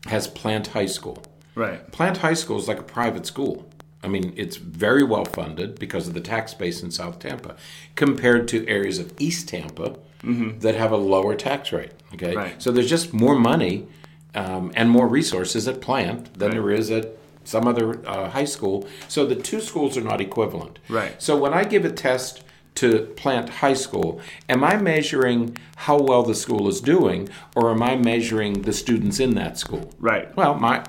[0.07, 1.23] has Plant High School.
[1.55, 1.91] Right.
[1.91, 3.69] Plant High School is like a private school.
[4.05, 7.55] I mean, it's very well funded because of the tax base in South Tampa,
[7.95, 10.59] compared to areas of East Tampa mm-hmm.
[10.59, 11.91] that have a lower tax rate.
[12.13, 12.61] Okay, right.
[12.61, 13.87] so there's just more money
[14.35, 16.55] um, and more resources at Plant than right.
[16.55, 18.87] there is at some other uh, high school.
[19.07, 20.77] So the two schools are not equivalent.
[20.87, 21.19] Right.
[21.21, 22.43] So when I give a test
[22.75, 27.81] to Plant High School, am I measuring how well the school is doing, or am
[27.81, 29.91] I measuring the students in that school?
[29.99, 30.35] Right.
[30.35, 30.83] Well, my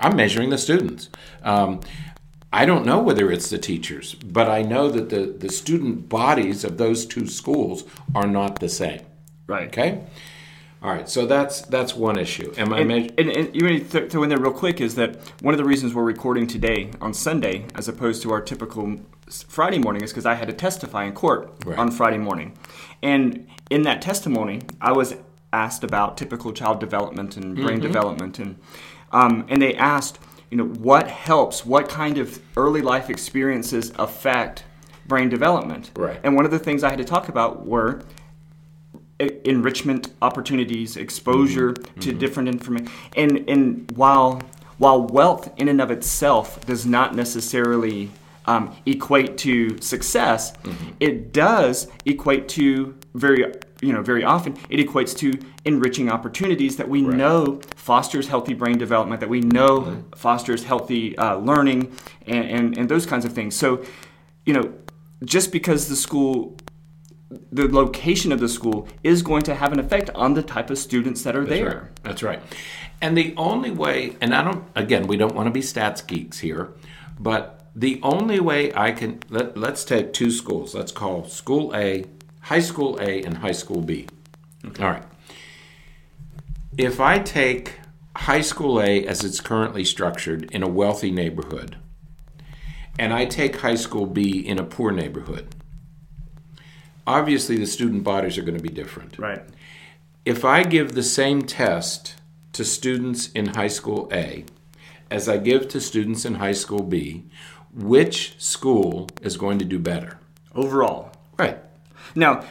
[0.00, 1.10] I'm measuring the students.
[1.42, 1.80] Um,
[2.52, 6.64] I don't know whether it's the teachers, but I know that the, the student bodies
[6.64, 9.00] of those two schools are not the same.
[9.46, 9.68] Right.
[9.68, 10.04] Okay.
[10.82, 12.52] All right, so that's that's one issue.
[12.58, 12.80] Am I?
[12.80, 15.58] And, and, and you need to throw in there real quick is that one of
[15.58, 19.00] the reasons we're recording today on Sunday as opposed to our typical
[19.48, 21.78] Friday morning is because I had to testify in court right.
[21.78, 22.56] on Friday morning,
[23.02, 25.16] and in that testimony I was
[25.52, 27.80] asked about typical child development and brain mm-hmm.
[27.80, 28.56] development, and
[29.12, 30.18] um, and they asked
[30.50, 34.64] you know, what helps, what kind of early life experiences affect
[35.06, 35.90] brain development.
[35.96, 36.20] Right.
[36.22, 38.02] And one of the things I had to talk about were
[39.18, 42.00] enrichment opportunities, exposure mm-hmm.
[42.00, 42.18] to mm-hmm.
[42.18, 42.90] different information.
[43.16, 44.42] And and while
[44.78, 48.10] while wealth in and of itself does not necessarily
[48.44, 50.90] um, equate to success, mm-hmm.
[51.00, 55.32] it does equate to very you know very often it equates to
[55.64, 57.16] enriching opportunities that we right.
[57.16, 60.04] know fosters healthy brain development that we know right.
[60.14, 63.84] fosters healthy uh, learning and, and, and those kinds of things so
[64.44, 64.72] you know
[65.24, 66.56] just because the school
[67.50, 70.78] the location of the school is going to have an effect on the type of
[70.78, 72.02] students that are That's there right.
[72.02, 72.42] That's right.
[73.00, 76.38] And the only way, and I don't, again, we don't want to be stats geeks
[76.38, 76.72] here,
[77.18, 80.74] but the only way I can, let, let's take two schools.
[80.74, 82.04] Let's call school A
[82.46, 84.06] high school A and high school B.
[84.64, 84.84] Okay.
[84.84, 85.02] All right.
[86.78, 87.80] If I take
[88.16, 91.76] high school A as it's currently structured in a wealthy neighborhood,
[92.98, 95.56] and I take high school B in a poor neighborhood,
[97.04, 99.18] obviously the student bodies are going to be different.
[99.18, 99.42] Right.
[100.24, 102.14] If I give the same test
[102.52, 104.44] to students in high school A
[105.10, 107.24] as I give to students in high school B,
[107.74, 110.20] which school is going to do better?
[110.54, 111.10] Overall.
[111.38, 111.58] Right.
[112.16, 112.44] Now,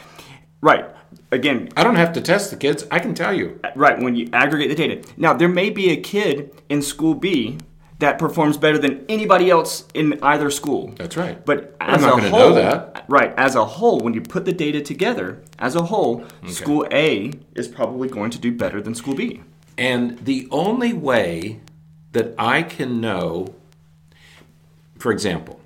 [0.60, 0.86] right.
[1.32, 2.86] Again, I don't have to test the kids.
[2.90, 3.60] I can tell you.
[3.74, 5.08] Right, when you aggregate the data.
[5.16, 7.58] Now, there may be a kid in school B
[7.98, 10.92] that performs better than anybody else in either school.
[10.96, 11.44] That's right.
[11.44, 13.06] But as a whole, know that.
[13.08, 16.52] right, as a whole, when you put the data together, as a whole, okay.
[16.52, 19.42] school A is probably going to do better than school B.
[19.78, 21.60] And the only way
[22.12, 23.54] that I can know,
[24.98, 25.60] for example,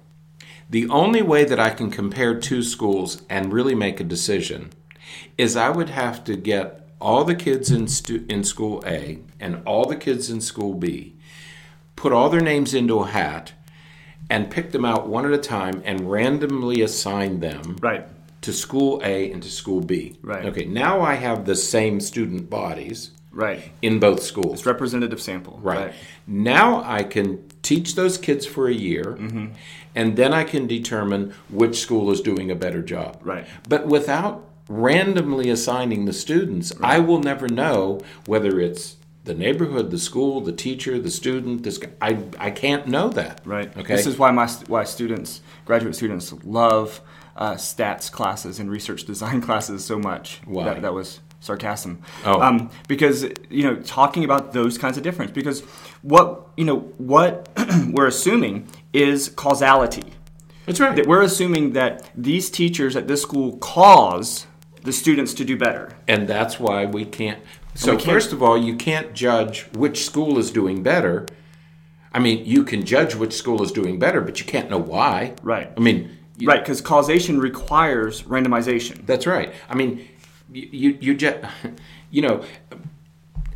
[0.70, 4.70] the only way that I can compare two schools and really make a decision
[5.36, 9.62] is I would have to get all the kids in, stu- in school A and
[9.66, 11.16] all the kids in school B,
[11.96, 13.52] put all their names into a hat,
[14.28, 18.06] and pick them out one at a time and randomly assign them right.
[18.42, 20.18] to school A and to school B.
[20.22, 20.44] Right.
[20.44, 24.60] Okay, now I have the same student bodies right in both schools.
[24.60, 25.58] It's representative sample.
[25.60, 25.86] Right.
[25.86, 25.94] right.
[26.28, 29.16] Now I can teach those kids for a year.
[29.18, 29.54] Mm-hmm
[29.94, 33.18] and then I can determine which school is doing a better job.
[33.22, 33.46] Right.
[33.68, 36.96] But without randomly assigning the students, right.
[36.96, 41.62] I will never know whether it's the neighborhood, the school, the teacher, the student.
[41.62, 43.40] This I I can't know that.
[43.44, 43.76] Right.
[43.76, 43.96] Okay.
[43.96, 47.00] This is why my why students, graduate students, love
[47.36, 50.40] uh, stats classes and research design classes so much.
[50.44, 50.64] Why?
[50.64, 52.02] That, that was sarcasm.
[52.24, 52.40] Oh.
[52.40, 55.32] Um, because you know, talking about those kinds of difference.
[55.32, 55.62] Because
[56.02, 57.48] what you know, what
[57.90, 60.04] we're assuming is causality.
[60.66, 60.94] That's right.
[60.96, 64.46] That we're assuming that these teachers at this school cause
[64.82, 65.94] the students to do better.
[66.08, 67.40] and that's why we can't.
[67.74, 71.26] So we can't- first of all, you can't judge which school is doing better.
[72.12, 75.34] I mean, you can judge which school is doing better, but you can't know why.
[75.42, 75.70] Right.
[75.76, 79.06] I mean, you- Right, because causation requires randomization.
[79.06, 79.52] That's right.
[79.68, 80.08] I mean,
[80.52, 81.38] you you, you just
[82.10, 82.42] you know,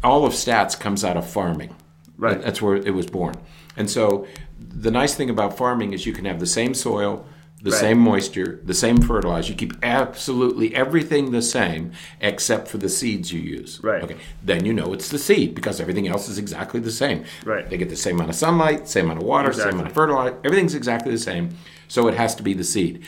[0.02, 1.74] all of stats comes out of farming.
[2.18, 2.40] Right.
[2.40, 3.34] That's where it was born.
[3.76, 4.26] And so
[4.74, 7.24] the nice thing about farming is you can have the same soil,
[7.62, 7.80] the Right.
[7.80, 9.50] same moisture, the same fertilizer.
[9.52, 13.80] You keep absolutely everything the same except for the seeds you use.
[13.82, 14.02] Right.
[14.02, 14.16] Okay.
[14.44, 17.24] Then you know it's the seed because everything else is exactly the same.
[17.44, 17.68] Right.
[17.70, 20.36] They get the same amount of sunlight, same amount of water, same amount of fertilizer.
[20.44, 21.50] Everything's exactly the same.
[21.88, 23.02] So it has to be the seed.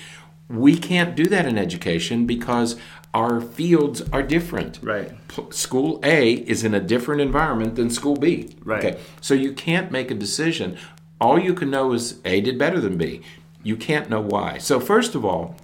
[0.48, 2.76] We can't do that in education because
[3.12, 4.78] our fields are different.
[4.82, 5.10] Right.
[5.28, 8.54] P- School A is in a different environment than school B.
[8.64, 8.84] Right.
[8.84, 8.98] Okay.
[9.20, 10.76] So you can't make a decision.
[11.20, 13.22] All you can know is A did better than B.
[13.62, 14.58] You can't know why.
[14.58, 15.56] So first of all,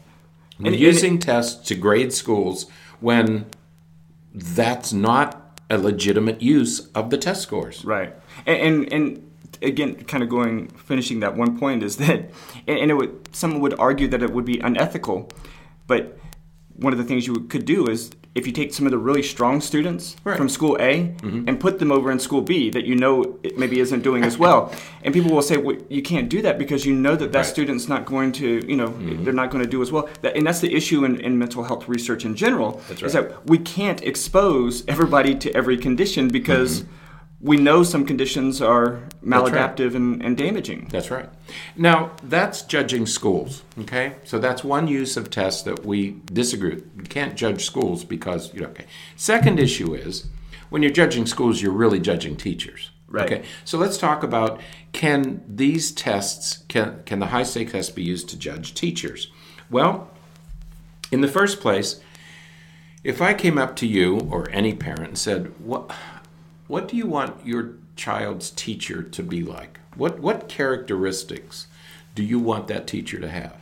[0.58, 2.66] we're And- and- using tests to grade schools
[3.00, 3.46] when
[4.34, 7.84] that's not a legitimate use of the test scores.
[7.84, 8.14] Right.
[8.46, 9.30] And, and, and
[9.62, 12.30] again, kind of going, finishing that one point is that,
[12.66, 15.28] and, and it would, someone would argue that it would be unethical,
[15.86, 16.18] but
[16.76, 19.22] one of the things you could do is if you take some of the really
[19.22, 20.36] strong students Right.
[20.36, 21.48] from school A mm-hmm.
[21.48, 24.38] and put them over in school B that you know it maybe isn't doing as
[24.38, 24.72] well,
[25.04, 27.46] and people will say, well, you can't do that because you know that that Right.
[27.46, 29.24] student's not going to, you know, mm-hmm.
[29.24, 30.08] they're not going to do as well.
[30.22, 32.80] That, and that's the issue in, in mental health research in general.
[32.88, 37.01] That's Is that we can't expose everybody to every condition because mm-hmm.
[37.42, 40.86] We know some conditions are maladaptive and, and damaging.
[40.90, 41.28] That's right.
[41.76, 44.14] Now, that's judging schools, okay?
[44.24, 46.86] So that's one use of tests that we disagree with.
[46.96, 48.86] You can't judge schools because, you know, okay.
[49.16, 50.28] Second issue is
[50.70, 52.90] when you're judging schools, you're really judging teachers.
[53.08, 53.30] Right.
[53.30, 53.44] Okay.
[53.64, 54.60] So let's talk about
[54.92, 59.30] can these tests, can, can the high stake tests be used to judge teachers?
[59.68, 60.08] Well,
[61.10, 62.00] in the first place,
[63.04, 65.90] if I came up to you or any parent and said, "What,
[66.66, 69.80] what do you want your child's teacher to be like?
[69.96, 71.66] What what characteristics
[72.14, 73.56] do you want that teacher to have?"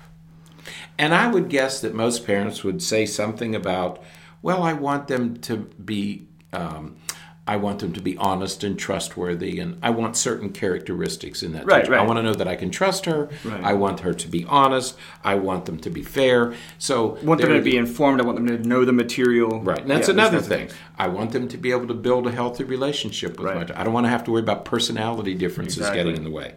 [0.99, 4.03] And I would guess that most parents would say something about,
[4.43, 6.97] "Well, I want them to be." Um,
[7.47, 11.67] I want them to be honest and trustworthy, and I want certain characteristics in that
[11.67, 11.97] Right, teacher.
[11.99, 13.29] I want to know that I can trust her.
[13.45, 13.65] Right.
[13.65, 14.97] I want her to be honest.
[15.25, 16.55] I want them to be fair.
[16.79, 18.21] So I want them to be informed.
[18.21, 19.61] I want them to know the material.
[19.63, 19.81] Right.
[19.81, 20.69] And that's Yeah, another thing.
[20.69, 20.75] things.
[20.99, 23.57] I want them to be able to build a healthy relationship with Right.
[23.57, 23.81] my child.
[23.81, 25.99] I don't want to have to worry about personality differences Exactly.
[26.05, 26.53] getting in the way.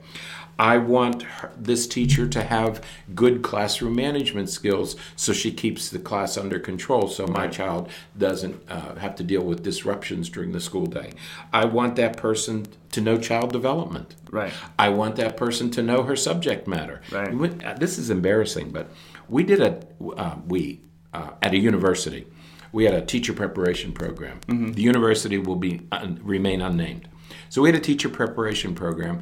[0.59, 2.83] I want her, this teacher to have
[3.15, 8.61] good classroom management skills so she keeps the class under control so my child doesn't
[8.69, 11.13] uh, have to deal with disruptions during the school day.
[11.51, 14.15] I want that person to know child development.
[14.31, 14.53] Right.
[14.77, 17.01] I want that person to know her subject matter.
[17.11, 17.63] Right.
[17.63, 18.89] Uh, This is embarrassing, but
[19.27, 19.79] we did a
[20.17, 20.81] uh, we
[21.13, 22.27] uh, at a university.
[22.71, 24.39] We had a teacher preparation program.
[24.73, 27.07] The university will be un, remain unnamed.
[27.49, 29.21] So we had a teacher preparation program,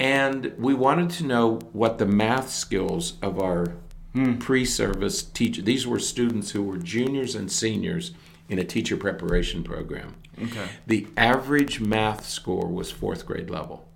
[0.00, 3.74] and we wanted to know what the math skills of our
[4.14, 4.38] hmm.
[4.38, 5.60] pre-service teacher.
[5.60, 8.12] These were students who were juniors and seniors
[8.48, 10.16] in a teacher preparation program.
[10.42, 10.66] Okay.
[10.86, 13.86] The average math score was fourth grade level.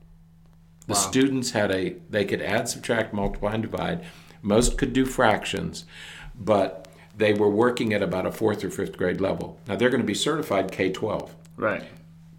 [0.87, 4.05] The students had a they could add, subtract, multiply, and divide.
[4.43, 5.87] Most could do fractions,
[6.39, 9.59] but they were working at about a fourth or fifth grade level.
[9.67, 11.35] Now they're going to be certified K twelve.
[11.57, 11.85] Right.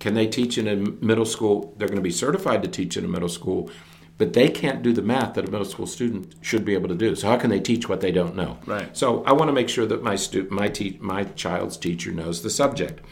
[0.06, 1.74] Can they teach in a middle school?
[1.78, 3.72] They're going to be certified to teach in a middle school,
[4.20, 6.94] but they can't do the math that a middle school student should be able to
[6.94, 7.15] do.
[7.15, 8.60] So how can they teach what they don't know?
[8.68, 8.96] Right.
[8.96, 12.44] So I want to make sure that my stu- my te- my child's teacher knows
[12.44, 13.04] the subject.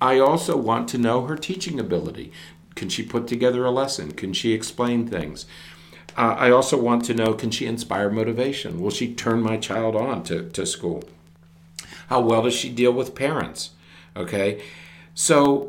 [0.00, 2.32] I also want to know her teaching ability.
[2.74, 4.12] Can she put together a lesson?
[4.12, 5.44] Can she explain things?
[6.16, 8.80] Uh, I also want to know can she inspire motivation?
[8.80, 11.04] Will she turn my child on to, to school?
[12.06, 13.72] How well does she deal with parents?
[14.16, 14.62] Okay.
[15.14, 15.68] So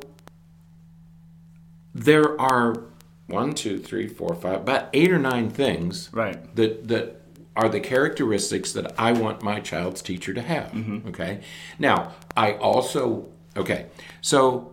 [1.93, 2.83] there are
[3.27, 6.53] one, two, three, four, five, about eight or nine things Right.
[6.55, 7.21] that that
[7.55, 10.71] are the characteristics that I want my child's teacher to have.
[10.71, 11.09] Mm-hmm.
[11.09, 11.41] Okay.
[11.79, 13.27] Now, I also
[13.57, 13.87] okay.
[14.21, 14.71] So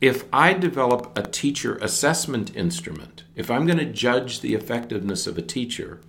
[0.00, 5.38] if I develop a teacher assessment instrument, if I'm going to judge the effectiveness of
[5.38, 6.00] a teacher,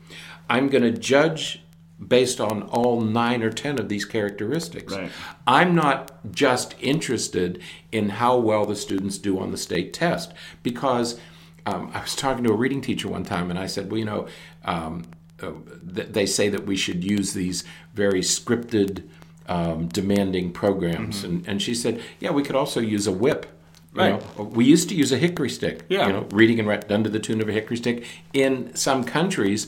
[0.50, 1.62] I'm going to judge
[2.06, 4.94] based on all nine or ten of these characteristics.
[4.94, 5.12] Right.
[5.46, 10.34] I'm not just interested in how well the students do on the state test
[10.64, 11.20] because
[11.66, 14.06] um, I was talking to a reading teacher one time and I said, well, you
[14.06, 14.28] know,
[14.66, 15.04] um,
[15.42, 15.52] uh,
[15.96, 19.04] th- they say that we should use these very scripted,
[19.48, 21.18] um, demanding programs.
[21.18, 21.26] Mm-hmm.
[21.26, 23.46] And, and she said, yeah, we could also use a whip.
[23.94, 24.38] You Right.
[24.38, 25.84] know, we used to use a hickory stick.
[25.90, 26.08] Yeah.
[26.08, 28.06] You know, reading and writing done to the tune of a hickory stick.
[28.34, 29.68] In some countries,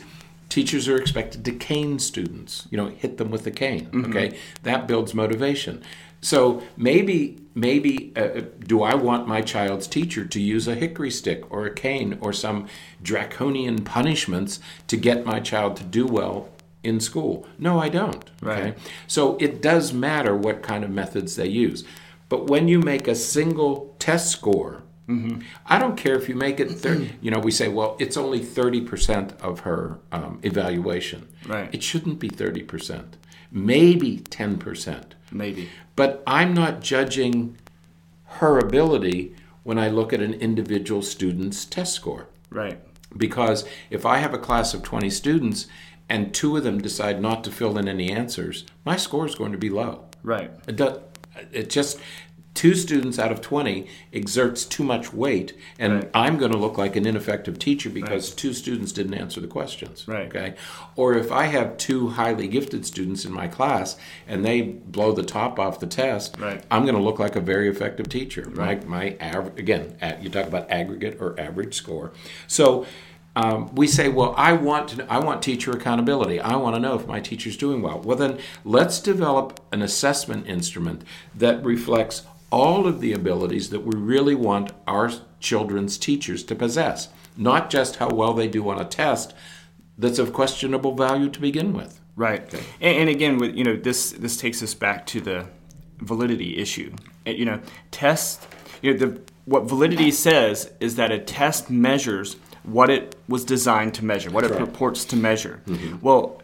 [0.54, 2.68] teachers are expected to cane students.
[2.70, 3.90] You know, hit them with the cane.
[4.06, 5.82] Okay, that builds motivation.
[6.22, 11.52] So maybe, maybe, uh, do I want my child's teacher to use a hickory stick
[11.52, 12.68] or a cane or some
[13.02, 16.48] draconian punishments to get my child to do well
[16.84, 17.46] in school?
[17.58, 18.30] No, I don't.
[18.44, 18.78] Okay, Right.
[19.08, 21.84] so it does matter what kind of methods they use.
[22.30, 26.72] But when you make a single test score, I don't care if you make it
[26.72, 27.18] 30.
[27.22, 31.28] You know, we say, well, it's only 30% of her um, evaluation.
[31.46, 31.70] Right.
[31.74, 33.06] It shouldn't be 30%,
[33.52, 35.04] maybe 10%.
[35.32, 35.70] Maybe.
[35.96, 37.58] But I'm not judging
[38.26, 42.28] her ability when I look at an individual student's test score.
[42.50, 42.80] Right.
[43.16, 45.68] Because if I have a class of 20 students
[46.10, 49.52] and two of them decide not to fill in any answers, my score is going
[49.52, 50.06] to be low.
[50.24, 50.52] Right.
[50.68, 51.00] It, does,
[51.52, 52.00] it just
[52.54, 56.10] two students out of 20 exerts too much weight and Right.
[56.14, 60.08] i'm going to look like an ineffective teacher because two students didn't answer the questions
[60.08, 60.28] Right.
[60.28, 60.54] okay
[60.96, 63.98] or if i have two highly gifted students in my class
[64.28, 66.64] and they blow the top off the test Right.
[66.70, 68.86] i'm going to look like a very effective teacher Right.
[68.88, 72.12] my, my average again you talk about aggregate or average score
[72.48, 72.86] so
[73.36, 76.40] um, we say, well, I want to, I want teacher accountability.
[76.40, 78.00] I want to know if my teacher's doing well.
[78.00, 81.02] Well, then let's develop an assessment instrument
[81.34, 87.10] that reflects all of the abilities that we really want our children's teachers to possess,
[87.36, 89.34] not just how well they do on a test
[89.98, 92.00] that's of questionable value to begin with.
[92.16, 92.54] Right.
[92.80, 95.48] And, and again, with you know, this this takes us back to the
[95.98, 96.94] validity issue.
[97.26, 98.48] You know, test.
[98.84, 103.96] You know, the what validity says is that a test measures what it was designed
[103.96, 104.60] to measure, what it right.
[104.60, 105.60] purports to measure.
[105.66, 105.98] Mm-hmm.
[106.02, 106.40] Well,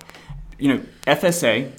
[0.57, 1.71] you know, FSA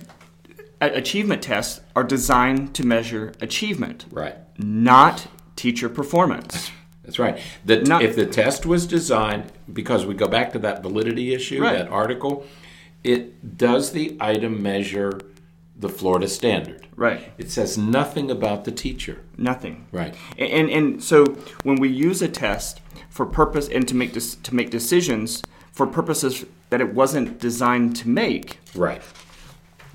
[0.80, 4.36] achievement tests are designed to measure achievement, Right.
[4.58, 5.26] not
[5.56, 6.70] teacher performance.
[7.04, 7.40] That's right.
[7.64, 11.60] That Not- if the test was designed, because we go back to that validity issue,
[11.62, 11.78] Right.
[11.78, 12.46] that article,
[13.02, 15.20] it does the item measure
[15.76, 16.86] the Florida standard.
[16.94, 17.32] Right.
[17.38, 19.22] It says nothing about the teacher.
[19.38, 19.86] Nothing.
[19.92, 20.14] Right.
[20.38, 21.24] And, and so
[21.62, 25.86] when we use a test for purpose and to make dis- to make decisions for
[25.86, 29.00] purposes that it wasn't designed to make, Right.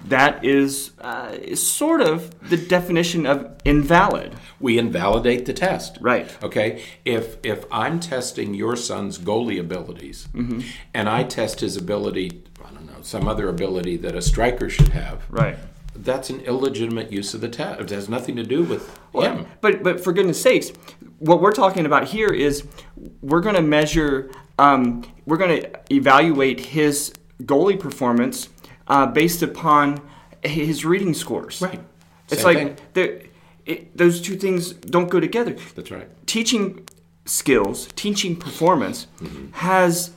[0.10, 4.36] That is, uh, is sort of the definition of invalid.
[4.60, 5.98] We invalidate the test.
[6.02, 6.30] Right.
[6.44, 6.84] Okay.
[7.04, 10.62] If if I'm testing your son's goalie abilities, Mm-hmm.
[10.94, 14.90] and I test his ability, I don't know, some other ability that a striker should
[14.90, 15.22] have.
[15.30, 15.58] Right.
[15.96, 17.80] That's an illegitimate use of the test.
[17.82, 19.46] It has nothing to do with him.
[19.62, 20.72] But but for goodness sakes,
[21.20, 22.68] what we're talking about here is
[23.22, 24.30] we're going to measure,
[24.60, 28.50] um, we're going to evaluate his goalie performance
[28.88, 30.00] uh, based upon
[30.44, 31.62] his reading scores.
[31.62, 31.82] Right.
[32.30, 33.32] It's Same like
[33.66, 35.56] it, those two things don't go together.
[35.76, 36.08] That's right.
[36.28, 36.88] Teaching
[37.26, 39.52] skills, teaching performance, Mm-hmm.
[39.54, 40.12] has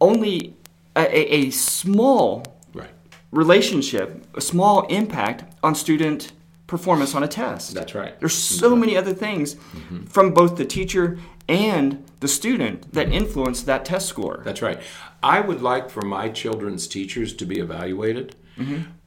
[0.00, 0.56] only
[0.96, 2.44] a, a, a small
[2.74, 2.90] Right.
[3.30, 6.32] relationship, a small impact on student
[6.66, 7.74] performance on a test.
[7.74, 8.18] That's right.
[8.18, 9.56] There's so many other things
[10.08, 14.40] from both the teacher and the student that influence that test score.
[14.44, 14.80] That's right.
[15.22, 18.34] I would like for my children's teachers to be evaluated,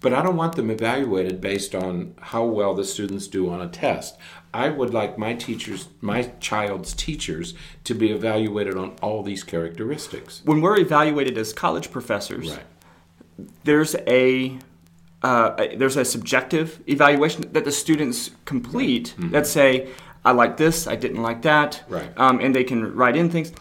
[0.01, 3.67] but I don't want them evaluated based on how well the students do on a
[3.67, 4.17] test.
[4.53, 7.53] I would like my teachers, my child's teachers,
[7.83, 10.41] to be evaluated on all these characteristics.
[10.45, 13.47] When we're evaluated as college professors, Right.
[13.63, 14.57] there's a
[15.23, 19.89] uh, there's a subjective evaluation that the students complete that say,
[20.23, 22.09] I like this, I didn't like that, Right.
[22.17, 23.51] um, and they can write in things.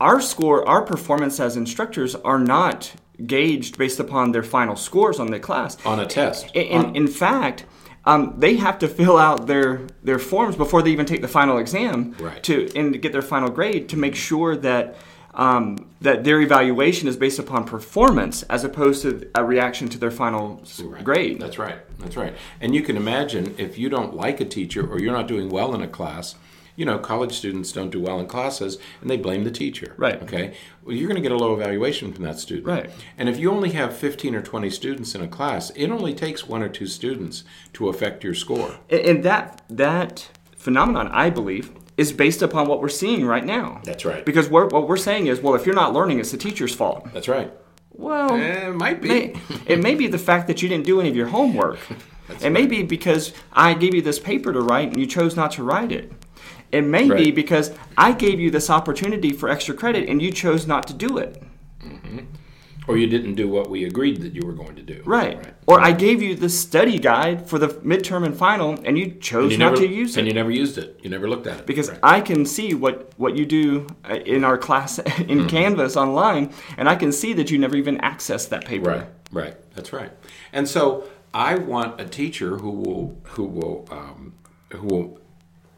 [0.00, 2.92] Our score, our performance as instructors are not
[3.24, 5.76] gauged based upon their final scores on the class.
[5.86, 6.54] On a test.
[6.54, 7.64] In, in, in fact,
[8.04, 11.58] um, they have to fill out their their forms before they even take the final
[11.58, 12.42] exam Right.
[12.44, 14.96] to and to get their final grade to make sure that
[15.34, 20.10] um, that their evaluation is based upon performance as opposed to a reaction to their
[20.10, 21.04] final Right.
[21.04, 21.40] grade.
[21.40, 21.76] That's right.
[21.98, 22.34] That's right.
[22.60, 25.74] And you can imagine if you don't like a teacher or you're not doing well
[25.74, 26.36] in a class,
[26.76, 29.94] you know, college students don't do well in classes and they blame the teacher.
[29.96, 30.22] Right.
[30.22, 30.54] Okay.
[30.84, 32.66] Well, you're going to get a low evaluation from that student.
[32.66, 32.90] Right.
[33.18, 36.46] And if you only have 15 or 20 students in a class, it only takes
[36.46, 38.78] one or two students to affect your score.
[38.90, 43.80] And- that that phenomenon, I believe, is based upon what we're seeing right now.
[43.84, 44.24] That's right.
[44.24, 47.08] Because we're, what we're saying is, well, if you're not learning, it's the teacher's fault.
[47.14, 47.50] That's right.
[47.92, 49.08] Well, Eh, it might be.
[49.08, 49.34] may,
[49.66, 51.78] it may be the fact that you didn't do any of your homework.
[52.42, 55.52] it may be because I gave you this paper to write and you chose not
[55.52, 56.12] to write it.
[56.72, 60.66] It may be because I gave you this opportunity for extra credit and you chose
[60.66, 61.42] not to do it.
[62.88, 65.02] Or you didn't do what we agreed that you were going to do.
[65.04, 65.42] Right.
[65.66, 69.44] Or I gave you the study guide for the midterm and final, and you chose
[69.44, 70.20] And you not never, to use it.
[70.20, 71.00] And you never used it.
[71.02, 71.66] You never looked at it.
[71.66, 71.98] because Right.
[72.04, 75.46] I can see what, what you do uh, in our class in Mm-hmm.
[75.48, 78.88] Canvas online, and I can see that you never even accessed that paper.
[78.90, 79.56] Right, right.
[79.74, 80.12] That's right.
[80.52, 84.34] And so I want a teacher who will who will um,
[84.72, 85.20] who will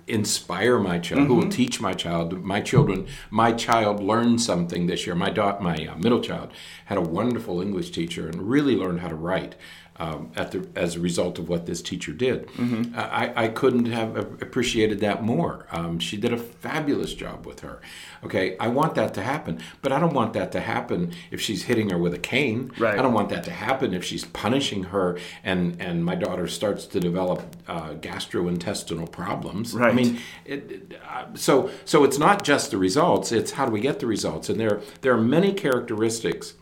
[0.09, 5.07] inspire my child, who will teach my child, my children, my child learned something this
[5.07, 5.15] year.
[5.15, 6.51] My daughter, my uh, middle child,
[6.87, 9.55] had a wonderful English teacher and really learned how to write.
[10.01, 12.49] Um, at the, as a result of what this teacher did,
[12.95, 15.67] I, I couldn't have appreciated that more.
[15.73, 17.81] Um, she did a fabulous job with her.
[18.25, 21.65] Okay, I want that to happen, but I don't want that to happen if she's
[21.65, 22.73] hitting her with a cane.
[22.79, 22.99] Right.
[22.99, 26.87] I don't want that to happen if she's punishing her and and my daughter starts
[26.87, 29.75] to develop uh, gastrointestinal problems.
[29.75, 33.73] I mean, it, it, uh, so so it's not just the results; it's how do
[33.73, 36.55] we get the results, and there there are many characteristics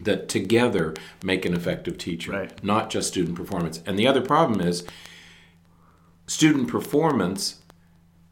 [0.00, 2.64] that together make an effective teacher, Right.
[2.64, 3.82] not just student performance.
[3.86, 4.84] And the other problem is
[6.26, 7.56] student performance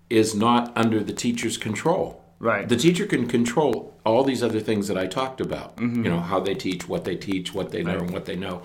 [0.09, 2.25] is not under the teacher's control.
[2.39, 2.69] Right.
[2.69, 5.77] The teacher can control all these other things that I talked about.
[5.77, 6.05] Mm-hmm.
[6.05, 8.62] You know, how they teach, what they teach, what they learn, what they know.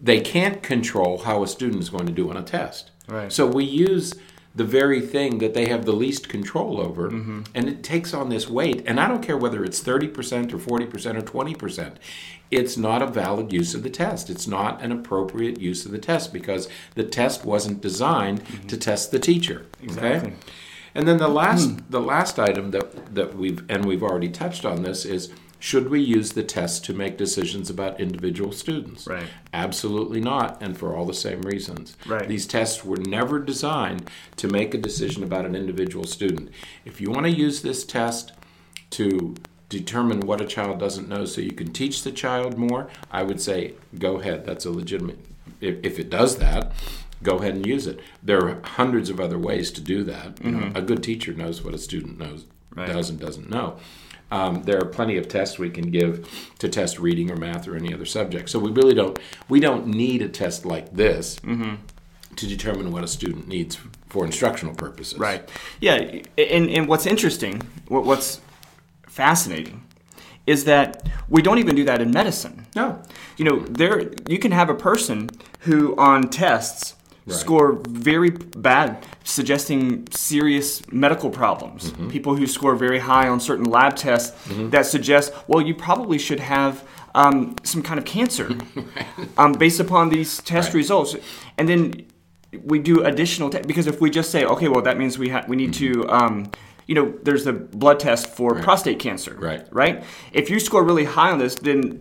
[0.00, 2.90] They can't control how a student is going to do on a test.
[3.06, 3.30] Right.
[3.30, 4.14] So we use
[4.54, 7.42] the very thing that they have the least control over, Mm-hmm.
[7.54, 8.82] and it takes on this weight.
[8.86, 11.96] And I don't care whether it's 30% or 40% or 20%.
[12.50, 14.30] It's not a valid use of the test.
[14.30, 19.10] It's not an appropriate use of the test because the test wasn't designed to test
[19.10, 19.66] the teacher.
[19.78, 19.84] Mm-hmm.
[19.84, 20.30] Exactly.
[20.30, 20.38] Okay?
[20.94, 24.82] And then the last the last item that that we've and we've already touched on
[24.84, 25.32] this is
[25.64, 29.06] should we use the test to make decisions about individual students?
[29.06, 29.26] Right.
[29.54, 31.96] Absolutely not, and for all the same reasons.
[32.04, 32.28] Right.
[32.28, 36.50] These tests were never designed to make a decision about an individual student.
[36.84, 38.32] If you want to use this test
[38.90, 39.36] to
[39.70, 43.40] determine what a child doesn't know so you can teach the child more, I would
[43.40, 44.44] say go ahead.
[44.44, 45.18] That's a legitimate
[45.62, 46.72] if, if it does that,
[47.22, 48.00] go ahead and use it.
[48.22, 50.44] There are hundreds of other ways to do that.
[50.44, 50.76] You know, mm-hmm.
[50.76, 52.44] a good teacher knows what a student knows
[52.74, 52.88] Right.
[52.88, 53.78] does and doesn't know.
[54.30, 57.76] Um, there are plenty of tests we can give to test reading or math or
[57.76, 58.48] any other subject.
[58.50, 59.18] So we really don't
[59.48, 64.74] we don't need a test like this to determine what a student needs for instructional
[64.74, 65.18] purposes.
[65.18, 65.48] Right.
[65.80, 66.20] Yeah.
[66.36, 68.40] And, and what's interesting, what- what's
[69.06, 69.82] fascinating,
[70.46, 72.66] is that we don't even do that in medicine.
[72.74, 73.00] No.
[73.36, 76.94] You know, there you can have a person who on tests
[77.26, 77.36] Right.
[77.36, 81.90] score very bad, suggesting serious medical problems.
[81.90, 82.08] Mm-hmm.
[82.10, 84.36] People who score very high on certain lab tests
[84.70, 88.50] that suggest, well, you probably should have um, some kind of cancer
[89.38, 90.74] um, based upon these test Right.
[90.74, 91.16] results.
[91.56, 92.06] And then
[92.62, 95.44] we do additional te- because if we just say, okay, well, that means we ha-
[95.48, 96.08] we need to.
[96.10, 96.50] Um,
[96.86, 99.34] you know, there's the blood test for prostate cancer.
[99.38, 99.66] Right.
[99.72, 100.04] Right.
[100.34, 102.00] If you score really high on this, then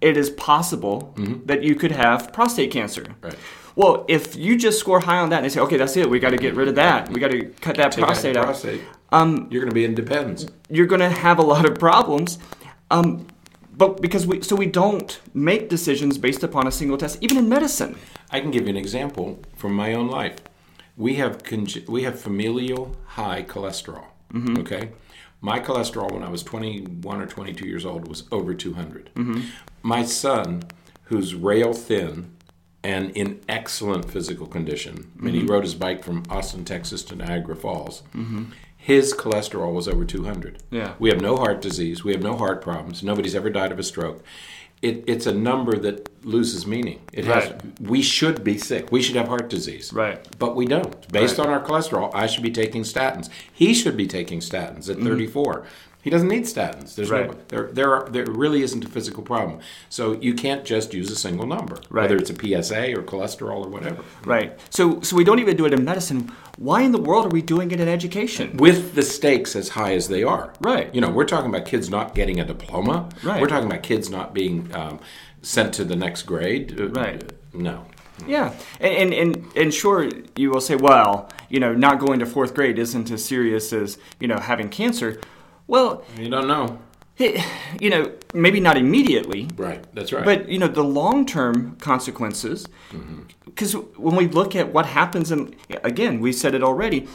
[0.00, 1.12] it is possible
[1.46, 3.02] that you could have prostate cancer.
[3.02, 3.26] Mm-hmm.
[3.26, 3.36] Right.
[3.76, 6.18] Well, if you just score high on that and they say, okay, that's it, we
[6.20, 8.80] got to get rid of that, we got to cut that Take prostate out, prostate.
[9.10, 10.46] Um, You're going to be in depends.
[10.68, 12.38] you're going to have a lot of problems.
[12.90, 13.26] Um,
[13.76, 17.48] but because we, so we don't make decisions based upon a single test, even in
[17.48, 17.96] medicine.
[18.30, 20.36] I can give you an example from my own life.
[20.96, 24.04] We have conge- we have familial high cholesterol.
[24.58, 24.90] Okay,
[25.40, 29.10] my cholesterol when I was 21 or 22 years old was over 200.
[29.82, 30.62] My son,
[31.04, 32.33] who's rail thin
[32.84, 37.16] and in excellent physical condition, I mean, he rode his bike from Austin, Texas to
[37.16, 38.02] Niagara Falls.
[38.76, 40.62] His cholesterol was over 200.
[40.70, 40.92] Yeah.
[40.98, 42.04] We have no heart disease.
[42.04, 43.02] We have no heart problems.
[43.02, 44.22] Nobody's ever died of a stroke.
[44.82, 47.00] It, it's a number that loses meaning.
[47.10, 47.54] It has.
[47.80, 48.92] We should be sick.
[48.92, 49.90] We should have heart disease.
[49.94, 50.18] Right.
[50.38, 51.10] But we don't.
[51.10, 51.46] Based Right.
[51.46, 53.30] on our cholesterol, I should be taking statins.
[53.50, 55.00] He should be taking statins Mm-hmm.
[55.06, 55.66] at 34.
[56.04, 56.94] He doesn't need statins.
[56.94, 59.60] There's no, there, there, are, there really isn't a physical problem.
[59.88, 62.02] So you can't just use a single number, Right.
[62.02, 64.04] whether it's a PSA or cholesterol or whatever.
[64.26, 64.58] Right.
[64.68, 66.30] So, so we don't even do it in medicine.
[66.58, 68.58] Why in the world are we doing it in education?
[68.58, 70.52] with the stakes as high as they are.
[70.60, 70.94] Right.
[70.94, 73.08] You know, we're talking about kids not getting a diploma.
[73.22, 73.40] Right.
[73.40, 75.00] We're talking about kids not being um,
[75.40, 76.78] sent to the next grade.
[76.78, 77.32] Uh, Right.
[77.54, 77.86] No.
[78.28, 82.26] Yeah, and, and and and sure, you will say, well, you know, not going to
[82.26, 85.20] fourth grade isn't as serious as you know having cancer.
[85.66, 86.78] Well, You don't know.
[87.18, 87.40] it,
[87.80, 89.82] you know, maybe not immediately, Right.
[89.94, 90.24] That's right.
[90.24, 92.66] but you know, the long term consequences.
[92.90, 93.20] Mm-hmm.
[93.44, 95.54] Because when we look at what happens, and
[95.84, 97.06] again, we said it already.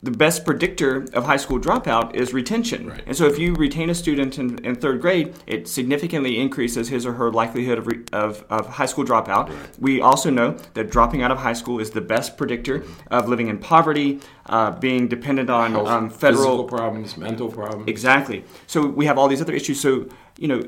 [0.00, 2.88] The best predictor of high school dropout is retention.
[2.88, 3.02] Right.
[3.04, 7.04] And so, if you retain a student in, in third grade, it significantly increases his
[7.04, 9.52] or her likelihood of, re, of, of high school dropout.
[9.80, 13.48] We also know that dropping out of high school is the best predictor of living
[13.48, 17.88] in poverty, uh, being dependent on Health, um, federal physical problems, mental problems.
[17.88, 18.44] Exactly.
[18.68, 19.80] So we have all these other issues.
[19.80, 20.62] So you know,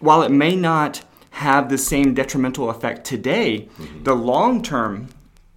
[0.00, 4.02] while it may not have the same detrimental effect today, Mm-hmm.
[4.04, 5.08] the long term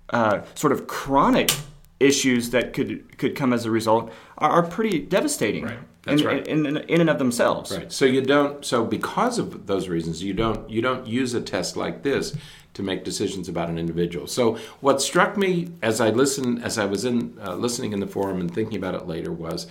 [0.09, 1.51] uh, sort of chronic
[1.99, 5.65] issues that could could come as a result are, are pretty devastating.
[5.65, 5.79] Right.
[6.03, 6.47] That's in, right.
[6.47, 7.71] In, in, in and of themselves.
[7.75, 7.91] Right.
[7.91, 8.63] So you don't.
[8.63, 10.69] So because of those reasons, you don't.
[10.69, 12.35] You don't use a test like this
[12.73, 14.27] to make decisions about an individual.
[14.27, 18.07] So what struck me as I listened, as I was in uh, listening in the
[18.07, 19.67] forum and thinking about it later, was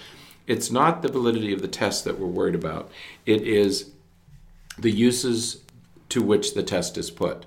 [0.46, 2.90] it's not the validity of the test that we're worried about.
[3.24, 3.90] It is
[4.78, 5.62] the uses
[6.08, 7.46] to which the test is put.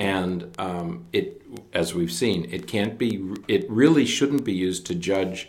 [0.00, 1.42] And um, it,
[1.74, 3.22] as we've seen, it can't be.
[3.48, 5.48] It really shouldn't be used to judge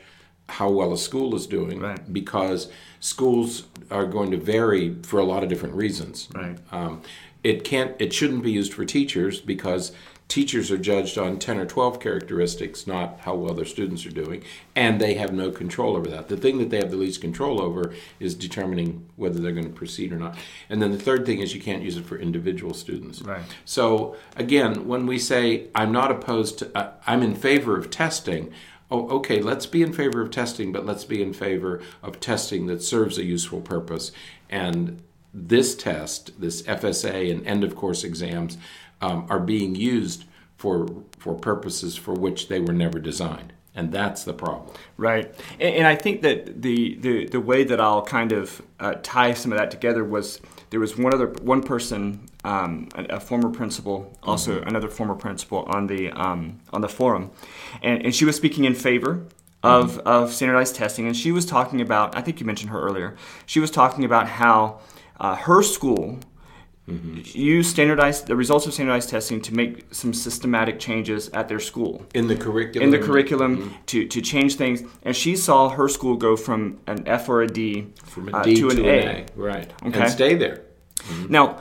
[0.50, 2.12] how well a school is doing, Right.
[2.12, 6.28] because schools are going to vary for a lot of different reasons.
[6.36, 6.58] Right.
[6.72, 7.02] Um,
[7.44, 7.96] it can't.
[8.00, 9.94] It shouldn't be used for teachers because
[10.32, 14.42] teachers are judged on ten or twelve characteristics, not how well their students are doing,
[14.78, 16.30] and they have no control over that.
[16.30, 19.74] The thing that they have the least control over is determining whether they're going to
[19.74, 20.38] proceed or not.
[20.70, 23.22] And then the third thing is you can't use it for individual students.
[23.22, 23.44] Right.
[23.66, 28.54] So again, when we say I'm not opposed to, uh, I'm in favor of testing.
[28.90, 29.42] Oh, okay.
[29.42, 33.18] Let's be in favor of testing, but let's be in favor of testing that serves
[33.18, 34.14] a useful purpose.
[34.50, 35.02] And
[35.34, 38.58] this test, this FSA and end of course exams,
[39.02, 40.26] um, are being used
[40.58, 40.88] for
[41.18, 44.70] for purposes for which they were never designed, and that's the problem.
[44.98, 48.96] Right, and, and I think that the, the the way that I'll kind of uh,
[49.02, 50.40] tie some of that together was
[50.70, 55.64] there was one other one person, um, a, a former principal, also another former principal
[55.68, 57.32] on the um, on the forum,
[57.82, 59.26] and, and she was speaking in favor
[59.64, 63.16] of of standardized testing, and she was talking about I think you mentioned her earlier.
[63.46, 64.80] She was talking about how
[65.20, 66.20] uh, her school
[66.92, 67.38] Mm-hmm.
[67.38, 72.06] used standardized the results of standardized testing to make some systematic changes at their school
[72.14, 72.84] In the curriculum.
[72.84, 73.86] in the curriculum mm-hmm.
[73.86, 74.84] to, to change things.
[75.04, 78.44] And she saw her school go from an F or a D, from a uh,
[78.44, 79.26] D to an A.
[79.36, 79.72] right?
[79.86, 80.02] Okay.
[80.02, 80.64] And stay there.
[80.98, 81.32] Mm-hmm.
[81.32, 81.60] Now,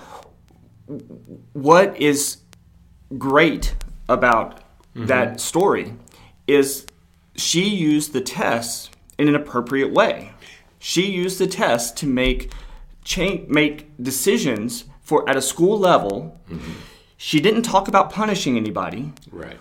[1.52, 2.38] what is
[3.16, 3.76] great
[4.08, 4.62] about
[4.94, 5.94] that story
[6.46, 6.86] is
[7.36, 10.32] she used the test in an appropriate way.
[10.78, 12.52] She used the test to make
[13.04, 16.40] change, make decisions for at a school level.
[16.48, 16.72] Mm-hmm.
[17.16, 19.12] She didn't talk about punishing anybody.
[19.42, 19.58] Right.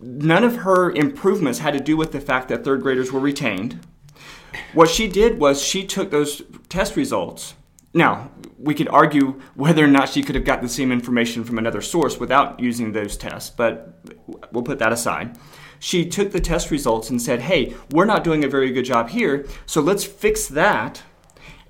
[0.00, 3.80] none of her improvements had to do with the fact that third graders were retained.
[4.72, 7.54] What she did was she took those test results.
[7.92, 11.58] Now, we could argue whether or not she could have got the same information from
[11.58, 14.00] another source without using those tests, but
[14.52, 15.38] we'll put that aside.
[15.78, 19.10] She took the test results and said, hey, we're not doing a very good job
[19.10, 21.02] here, so let's fix that.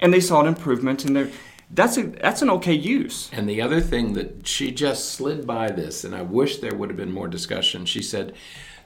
[0.01, 1.31] And they saw an improvement in their.
[1.71, 3.29] That's, a, that's an okay use.
[3.33, 6.91] And the other thing that she just slid by this, and I wish there would
[6.91, 7.85] have been more discussion.
[7.87, 8.35] She said,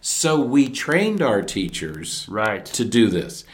[0.01, 2.65] "So we trained our teachers Right.
[2.67, 3.45] to do this,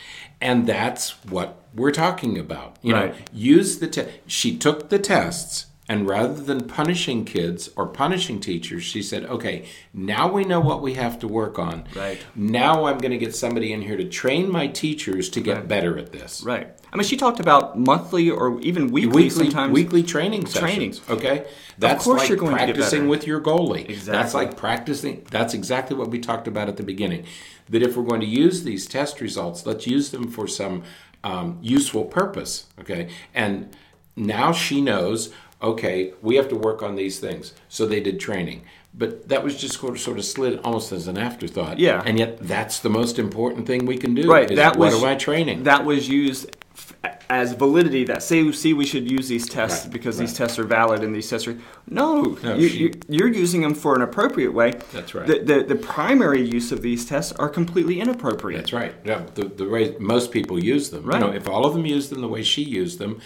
[0.41, 2.77] and that's what we're talking about.
[2.83, 7.87] You know, use the te- She took the tests." And rather than punishing kids or
[7.87, 11.85] punishing teachers, she said, okay, now we know what we have to work on.
[11.95, 12.19] Right.
[12.35, 15.99] Now I'm going to get somebody in here to train my teachers to get better
[15.99, 16.43] at this.
[16.43, 16.75] Right.
[16.91, 19.73] I mean, she talked about monthly or even weekly, weekly sometimes.
[19.75, 20.93] weekly training Training.
[20.93, 21.11] sessions.
[21.11, 23.11] Okay, that's course like you're going to practicing better.
[23.11, 23.89] with your goalie.
[23.89, 24.13] Exactly.
[24.13, 25.27] That's like practicing.
[25.31, 27.27] That's exactly what we talked about at the beginning.
[27.69, 30.85] That if we're going to use these test results, let's use them for some
[31.25, 32.67] um, useful purpose.
[32.79, 33.77] Okay, and
[34.15, 35.33] now she knows.
[35.65, 37.55] Okay, we have to work on these things.
[37.69, 38.63] So they did training.
[38.97, 41.81] But that was just sort of, sort of slid almost as an afterthought.
[41.81, 42.03] Yeah.
[42.07, 44.31] And yet, that's the most important thing we can do.
[44.31, 44.49] Right.
[44.49, 45.65] Is that what was am I training?
[45.65, 46.95] That was used f-
[47.29, 48.05] as validity.
[48.05, 51.13] That say, see, we should use these tests Right, because these tests are valid and
[51.13, 51.59] these tests are
[51.89, 52.39] no.
[52.45, 54.75] No, you, you're using them for an appropriate way.
[54.93, 55.27] That's right.
[55.27, 58.61] The, the the primary use of these tests are completely inappropriate.
[58.61, 58.95] That's right.
[59.05, 61.05] Yeah, the, the way most people use them.
[61.05, 61.21] Right.
[61.21, 63.21] You know, if all of them used them the way she used them,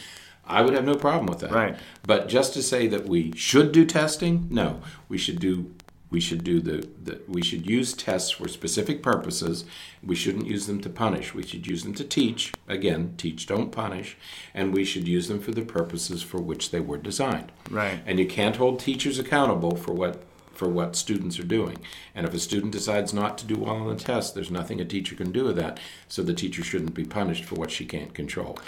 [0.48, 1.52] I would have no problem with that.
[1.52, 1.76] Right.
[2.06, 4.80] But just to say that we should do testing, no.
[5.08, 5.74] We should do
[6.10, 9.64] we should do the, the we should use tests for specific purposes.
[10.02, 11.34] We shouldn't use them to punish.
[11.34, 12.52] We should use them to teach.
[12.66, 14.16] Again, teach don't punish.
[14.54, 17.52] And we should use them for the purposes for which they were designed.
[17.70, 18.00] Right.
[18.06, 20.22] And you can't hold teachers accountable for what
[20.58, 21.78] for what students are doing.
[22.16, 24.84] And if a student decides not to do well on the test, there's nothing a
[24.84, 25.78] teacher can do with that.
[26.08, 28.58] So the teacher shouldn't be punished for what she can't control.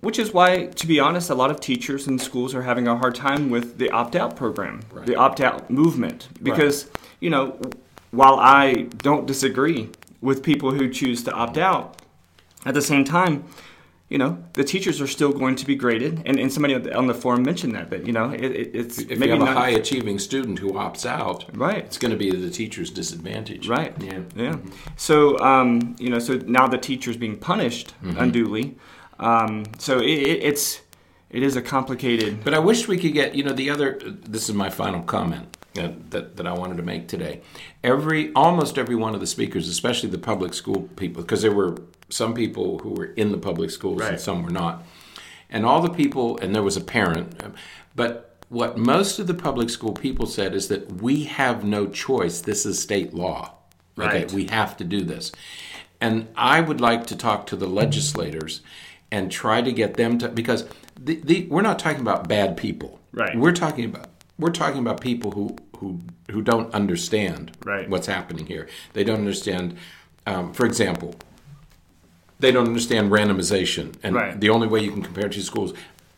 [0.00, 2.96] Which is why, to be honest, a lot of teachers and schools are having a
[2.96, 5.06] hard time with the opt out program, Right.
[5.06, 6.28] the opt out movement.
[6.42, 6.90] Because,
[7.20, 7.58] you know,
[8.10, 9.90] while I don't disagree
[10.22, 12.00] with people who choose to opt out,
[12.64, 13.44] at the same time,
[14.08, 16.22] you know, the teachers are still going to be graded.
[16.26, 19.18] And, and somebody on the- forum mentioned that, that, you know, it, it, it's If
[19.18, 19.56] maybe you have a not.
[19.56, 21.78] high achieving student who opts out, Right.
[21.78, 23.66] it's going to be the teacher's disadvantage.
[23.68, 23.94] Right.
[24.02, 24.20] Yeah.
[24.36, 24.56] Yeah.
[24.96, 28.18] So um, you know, so now the teacher's being punished Mm-hmm.
[28.18, 28.76] unduly.
[29.18, 30.80] Um, so it, it, it's
[31.30, 32.44] it is a complicated.
[32.44, 33.98] But I wish we could get, you know, the other.
[34.04, 37.40] This is my final comment that that I wanted to make today.
[37.82, 41.72] Every, almost every one of the speakers, especially the public school people, because there were
[42.14, 44.84] some people who were in the public schools and some were not,
[45.50, 47.40] and all the people, and there was a parent,
[47.94, 48.30] but.
[48.50, 52.40] What most of the public school people said is that we have no choice.
[52.42, 53.54] This is state law.
[53.96, 54.24] Right.
[54.24, 55.32] Okay, we have to do this.
[56.00, 58.60] And I would like to talk to the legislators
[59.10, 60.66] and try to get them to because
[61.00, 63.00] the, the, we're not talking about bad people.
[63.12, 63.36] Right.
[63.36, 64.08] We're talking about
[64.38, 67.88] we're talking about people who who who don't understand Right.
[67.88, 68.68] what's happening here.
[68.92, 69.76] They don't understand.
[70.26, 71.14] Um, for example,
[72.40, 74.38] they don't understand randomization, and Right.
[74.40, 75.72] the only way you can compare two schools.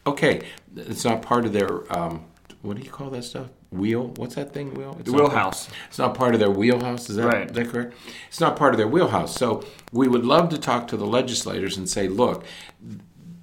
[0.06, 0.42] Okay,
[0.76, 1.90] it's not part of their.
[1.96, 2.20] Um,
[2.62, 3.46] what do you call that stuff?
[3.70, 4.12] Wheel?
[4.16, 4.74] What's that thing?
[4.74, 4.96] Wheel?
[4.98, 5.66] It's The wheelhouse.
[5.66, 7.10] part- it's not part of their wheelhouse.
[7.10, 7.50] Is that, Right.
[7.50, 7.94] is that correct?
[8.28, 9.36] It's not part of their wheelhouse.
[9.36, 12.44] So we would love to talk to the legislators and say, look,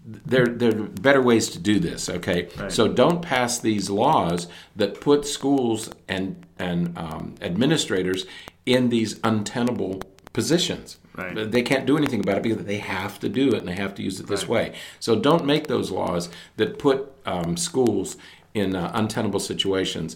[0.05, 2.09] there, there are better ways to do this.
[2.09, 2.71] Okay, Right.
[2.71, 8.25] so don't pass these laws that put schools and and um, administrators
[8.65, 10.01] in these untenable
[10.31, 10.97] positions.
[11.15, 11.51] Right.
[11.51, 13.93] They can't do anything about it because they have to do it and they have
[13.95, 14.73] to use it this way.
[14.99, 18.17] So don't make those laws that put um, schools
[18.53, 20.15] in uh, untenable situations.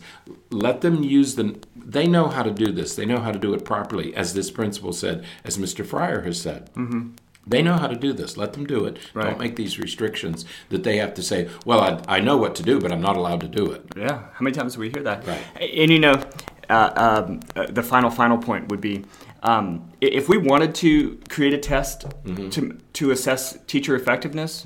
[0.49, 1.59] Let them use the.
[1.75, 2.95] They know how to do this.
[2.95, 5.85] They know how to do it properly, as this principal said, as Mr.
[5.85, 6.73] Fryer has said.
[6.73, 7.09] Mm-hmm.
[7.47, 8.35] They know how to do this.
[8.35, 8.97] Let them do it.
[9.13, 9.25] Right.
[9.25, 12.63] Don't make these restrictions that they have to say, well, I, I know what to
[12.63, 13.85] do, but I'm not allowed to do it.
[13.95, 15.25] Yeah, how many times do we hear that?
[15.25, 15.41] Right.
[15.61, 16.21] And you know,
[16.69, 16.91] uh,
[17.25, 19.05] um, uh, the final final point would be,
[19.43, 22.49] um, if we wanted to create a test Mm-hmm.
[22.49, 24.65] to to assess teacher effectiveness,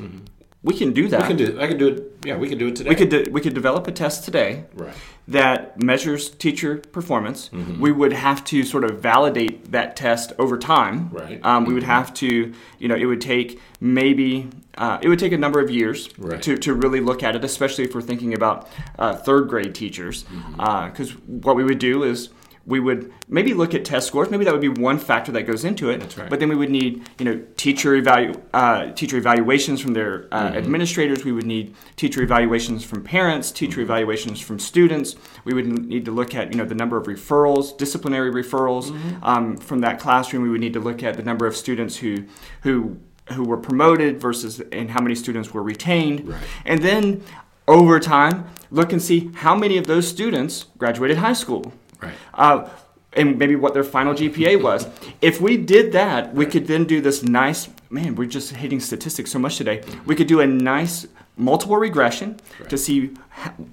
[0.63, 1.21] we can do that.
[1.21, 1.59] We can do.
[1.59, 2.03] I can do it.
[2.25, 2.89] Yeah, we can do it today.
[2.89, 4.93] We could de- we could develop a test today Right.
[5.27, 7.49] that measures teacher performance.
[7.49, 7.81] Mm-hmm.
[7.81, 11.09] We would have to sort of validate that test over time.
[11.11, 11.39] Right.
[11.43, 15.33] Um, we would have to, you know, it would take maybe uh, it would take
[15.33, 16.41] a number of years Right.
[16.43, 18.69] to, to really look at it, especially if we're thinking about
[18.99, 20.23] uh, third grade teachers.
[20.25, 20.89] Mm-hmm.
[20.89, 22.29] Because what we would do is
[22.65, 24.29] we would maybe look at test scores.
[24.29, 25.99] Maybe that would be one factor that goes into it.
[25.99, 26.29] That's right.
[26.29, 30.49] But then we would need, you know, teacher evalu- uh, teacher evaluations from their uh,
[30.49, 30.57] Mm-hmm.
[30.57, 31.25] administrators.
[31.25, 33.91] We would need teacher evaluations from parents, teacher Mm-hmm.
[33.91, 35.15] evaluations from students.
[35.43, 39.23] We would need to look at, you know, the number of referrals, disciplinary referrals Mm-hmm.
[39.23, 40.43] um, from that classroom.
[40.43, 42.25] We would need to look at the number of students who
[42.61, 42.97] who
[43.33, 46.27] who were promoted versus and how many students were retained.
[46.27, 46.41] Right.
[46.65, 47.23] And then
[47.67, 51.71] over time, look and see how many of those students graduated high school
[52.01, 52.13] Right.
[52.33, 52.69] uh,
[53.13, 54.87] and maybe what their final GPA was.
[55.21, 57.67] if we did that, we could then do this nice.
[57.89, 59.83] Man, we're just hitting statistics so much today.
[60.05, 62.39] We could do a nice multiple regression
[62.69, 63.13] to see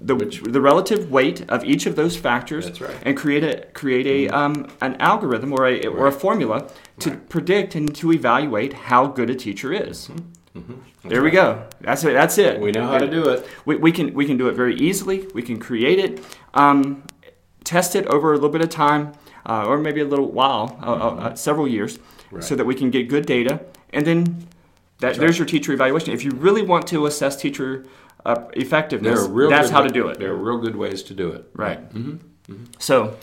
[0.01, 0.15] the
[0.49, 2.97] the relative weight of each of those factors, right.
[3.03, 6.69] and create a create a um, an algorithm or a or a formula
[7.01, 10.11] to predict and to evaluate how good a teacher is.
[11.05, 11.65] There we go.
[11.81, 12.13] That's it.
[12.13, 12.55] That's it.
[12.55, 12.63] Mm-hmm.
[12.65, 13.47] We know how to do it.
[13.65, 15.27] We, we can we can do it very easily.
[15.33, 16.25] We can create it,
[16.55, 17.05] um,
[17.69, 19.13] test it over a little bit of time,
[19.45, 21.99] uh, or maybe a little while, uh, uh, uh, several years,
[22.41, 23.61] so that we can get good data,
[23.93, 24.47] and then
[25.01, 26.13] that, there's your teacher evaluation.
[26.15, 27.85] If you really want to assess teacher
[28.25, 30.19] uh, effectiveness, There are real that's how to do it.
[30.19, 31.45] There are real good ways to do it.
[31.55, 31.81] Right.
[32.79, 33.17] So,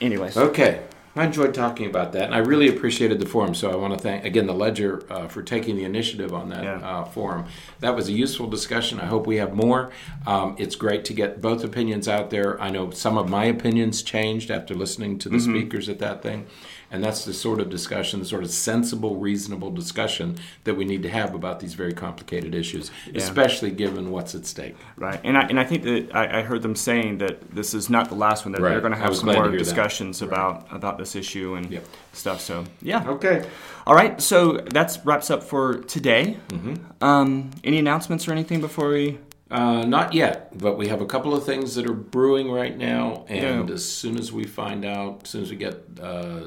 [0.00, 0.80] anyways, Okay.
[1.16, 3.54] I enjoyed talking about that, and I really appreciated the forum.
[3.54, 6.64] So I want to thank again the Ledger uh, for taking the initiative on that
[6.64, 6.76] Yeah.
[6.78, 7.44] uh, forum.
[7.78, 8.98] That was a useful discussion.
[8.98, 9.92] I hope we have more.
[10.26, 12.60] Um, it's great to get both opinions out there.
[12.60, 15.54] I know some of my opinions changed after listening to the Mm-hmm.
[15.56, 16.46] speakers at that thing,
[16.90, 21.02] and that's the sort of discussion, the sort of sensible, reasonable discussion that we need
[21.02, 24.76] to have about these very complicated issues, especially given what's at stake.
[24.96, 27.90] Right, and I, and I think that I, I heard them saying that this is
[27.90, 28.52] not the last one.
[28.52, 28.70] That Right.
[28.70, 29.58] they're going to have some more that.
[29.58, 31.84] discussions about about this issue and Yep.
[32.12, 32.40] stuff.
[32.40, 33.04] So yeah.
[33.08, 33.44] Okay.
[33.86, 36.38] All right, so that wraps up for today.
[36.48, 37.04] Mm-hmm.
[37.04, 39.18] Um, any announcements or anything before we?
[39.50, 43.24] Uh, not yet, but we have a couple of things that are brewing right now,
[43.28, 43.74] and Yeah.
[43.74, 46.40] as soon as we find out, as soon as we get uh,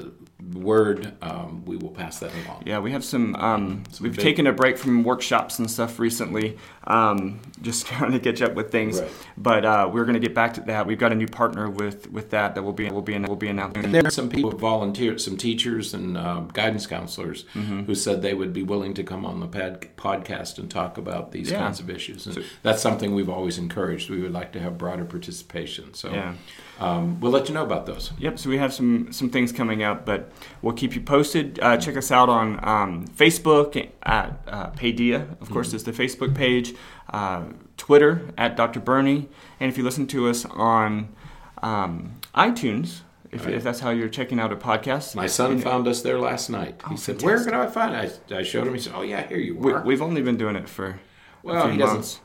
[0.53, 2.63] word, um, we will pass that along.
[2.65, 3.35] Yeah, we have some.
[3.35, 8.19] Um, we've big- taken a break from workshops and stuff recently, um, just trying to
[8.19, 9.01] catch up with things.
[9.01, 9.11] Right.
[9.38, 10.85] But uh, we're going to get back to that.
[10.85, 13.47] We've got a new partner with with that that will be will be will be
[13.47, 13.91] announcing.
[13.91, 17.83] There are some people volunteered, some teachers and uh, guidance counselors Mm-hmm.
[17.83, 21.31] who said they would be willing to come on the pad- podcast and talk about
[21.31, 21.59] these Yeah.
[21.59, 22.27] kinds of issues.
[22.27, 24.09] And that's something we've always encouraged.
[24.09, 25.93] We would like to have broader participation.
[25.93, 26.33] So Yeah.
[26.79, 28.11] um, we'll let you know about those.
[28.19, 28.39] Yep.
[28.39, 30.26] So we have some some things coming up, but
[30.61, 31.59] we'll keep you posted.
[31.61, 36.36] Uh, check us out on um, Facebook at uh, Paideia, of course, is the Facebook
[36.36, 36.73] page.
[37.09, 37.43] Uh,
[37.78, 38.80] Twitter at Dr.
[38.80, 41.09] Berney, and if you listen to us on
[41.61, 43.01] um, iTunes,
[43.32, 43.53] if, Right.
[43.55, 46.49] if that's how you're checking out a podcast, My son and- found us there last
[46.49, 46.82] night.
[46.88, 47.25] He Oh, said, fantastic.
[47.25, 48.73] "Where can I find it?" I, I showed him.
[48.73, 50.99] He said, "Oh yeah, here you we, are." we've only been doing it for
[51.43, 52.19] Well, a few he months.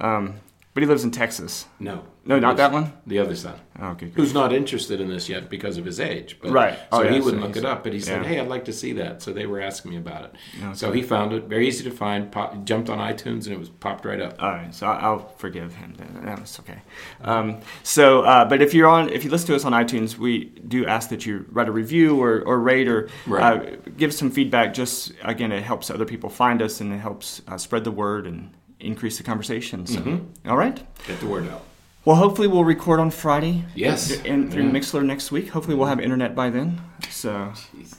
[0.00, 0.34] Um,
[0.72, 1.66] but he lives in Texas.
[1.78, 2.04] No.
[2.24, 2.92] No, not that one?
[3.06, 3.54] The other son.
[3.80, 4.14] Oh, okay, good.
[4.14, 6.38] Who's not interested in this yet because of his age.
[6.40, 6.74] But, Right.
[6.78, 8.28] So Oh, yeah, he so wouldn't look it up, but he said, yeah.
[8.28, 9.22] hey, I'd like to see that.
[9.22, 10.76] So they were asking me about it.
[10.76, 11.44] So he found it.
[11.44, 12.30] Very easy to find.
[12.30, 14.40] Pop, jumped on iTunes and it was popped right up.
[14.42, 15.94] All right, so I'll forgive him.
[15.96, 16.20] Then.
[16.24, 16.82] That's okay.
[17.22, 20.44] Um, so, uh, but if you're on, if you listen to us on iTunes, we
[20.68, 23.42] do ask that you write a review or, or rate or Right.
[23.42, 24.74] uh, give some feedback.
[24.74, 28.26] Just again, it helps other people find us and it helps uh, spread the word
[28.26, 29.86] and increase the conversation.
[29.86, 30.82] So, all right.
[31.06, 31.64] Get the word out.
[32.04, 33.66] Well, hopefully we'll record on Friday.
[33.74, 34.22] Yes.
[34.24, 34.70] And through Yeah.
[34.70, 35.50] Mixlr next week.
[35.50, 36.80] Hopefully we'll have internet by then.
[37.10, 37.52] So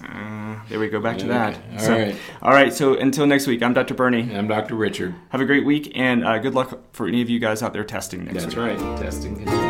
[0.03, 0.99] uh, there we go.
[0.99, 1.33] Back to Okay.
[1.33, 1.59] that.
[1.73, 2.15] All so, right.
[2.41, 2.73] All right.
[2.73, 3.93] So until next week, I'm Dr.
[3.93, 4.35] Berney.
[4.35, 4.73] I'm Dr.
[4.75, 5.13] Richard.
[5.29, 7.83] Have a great week and uh, good luck for any of you guys out there
[7.83, 8.65] testing next That's week.
[8.79, 8.97] right.
[8.97, 9.61] Testing continues.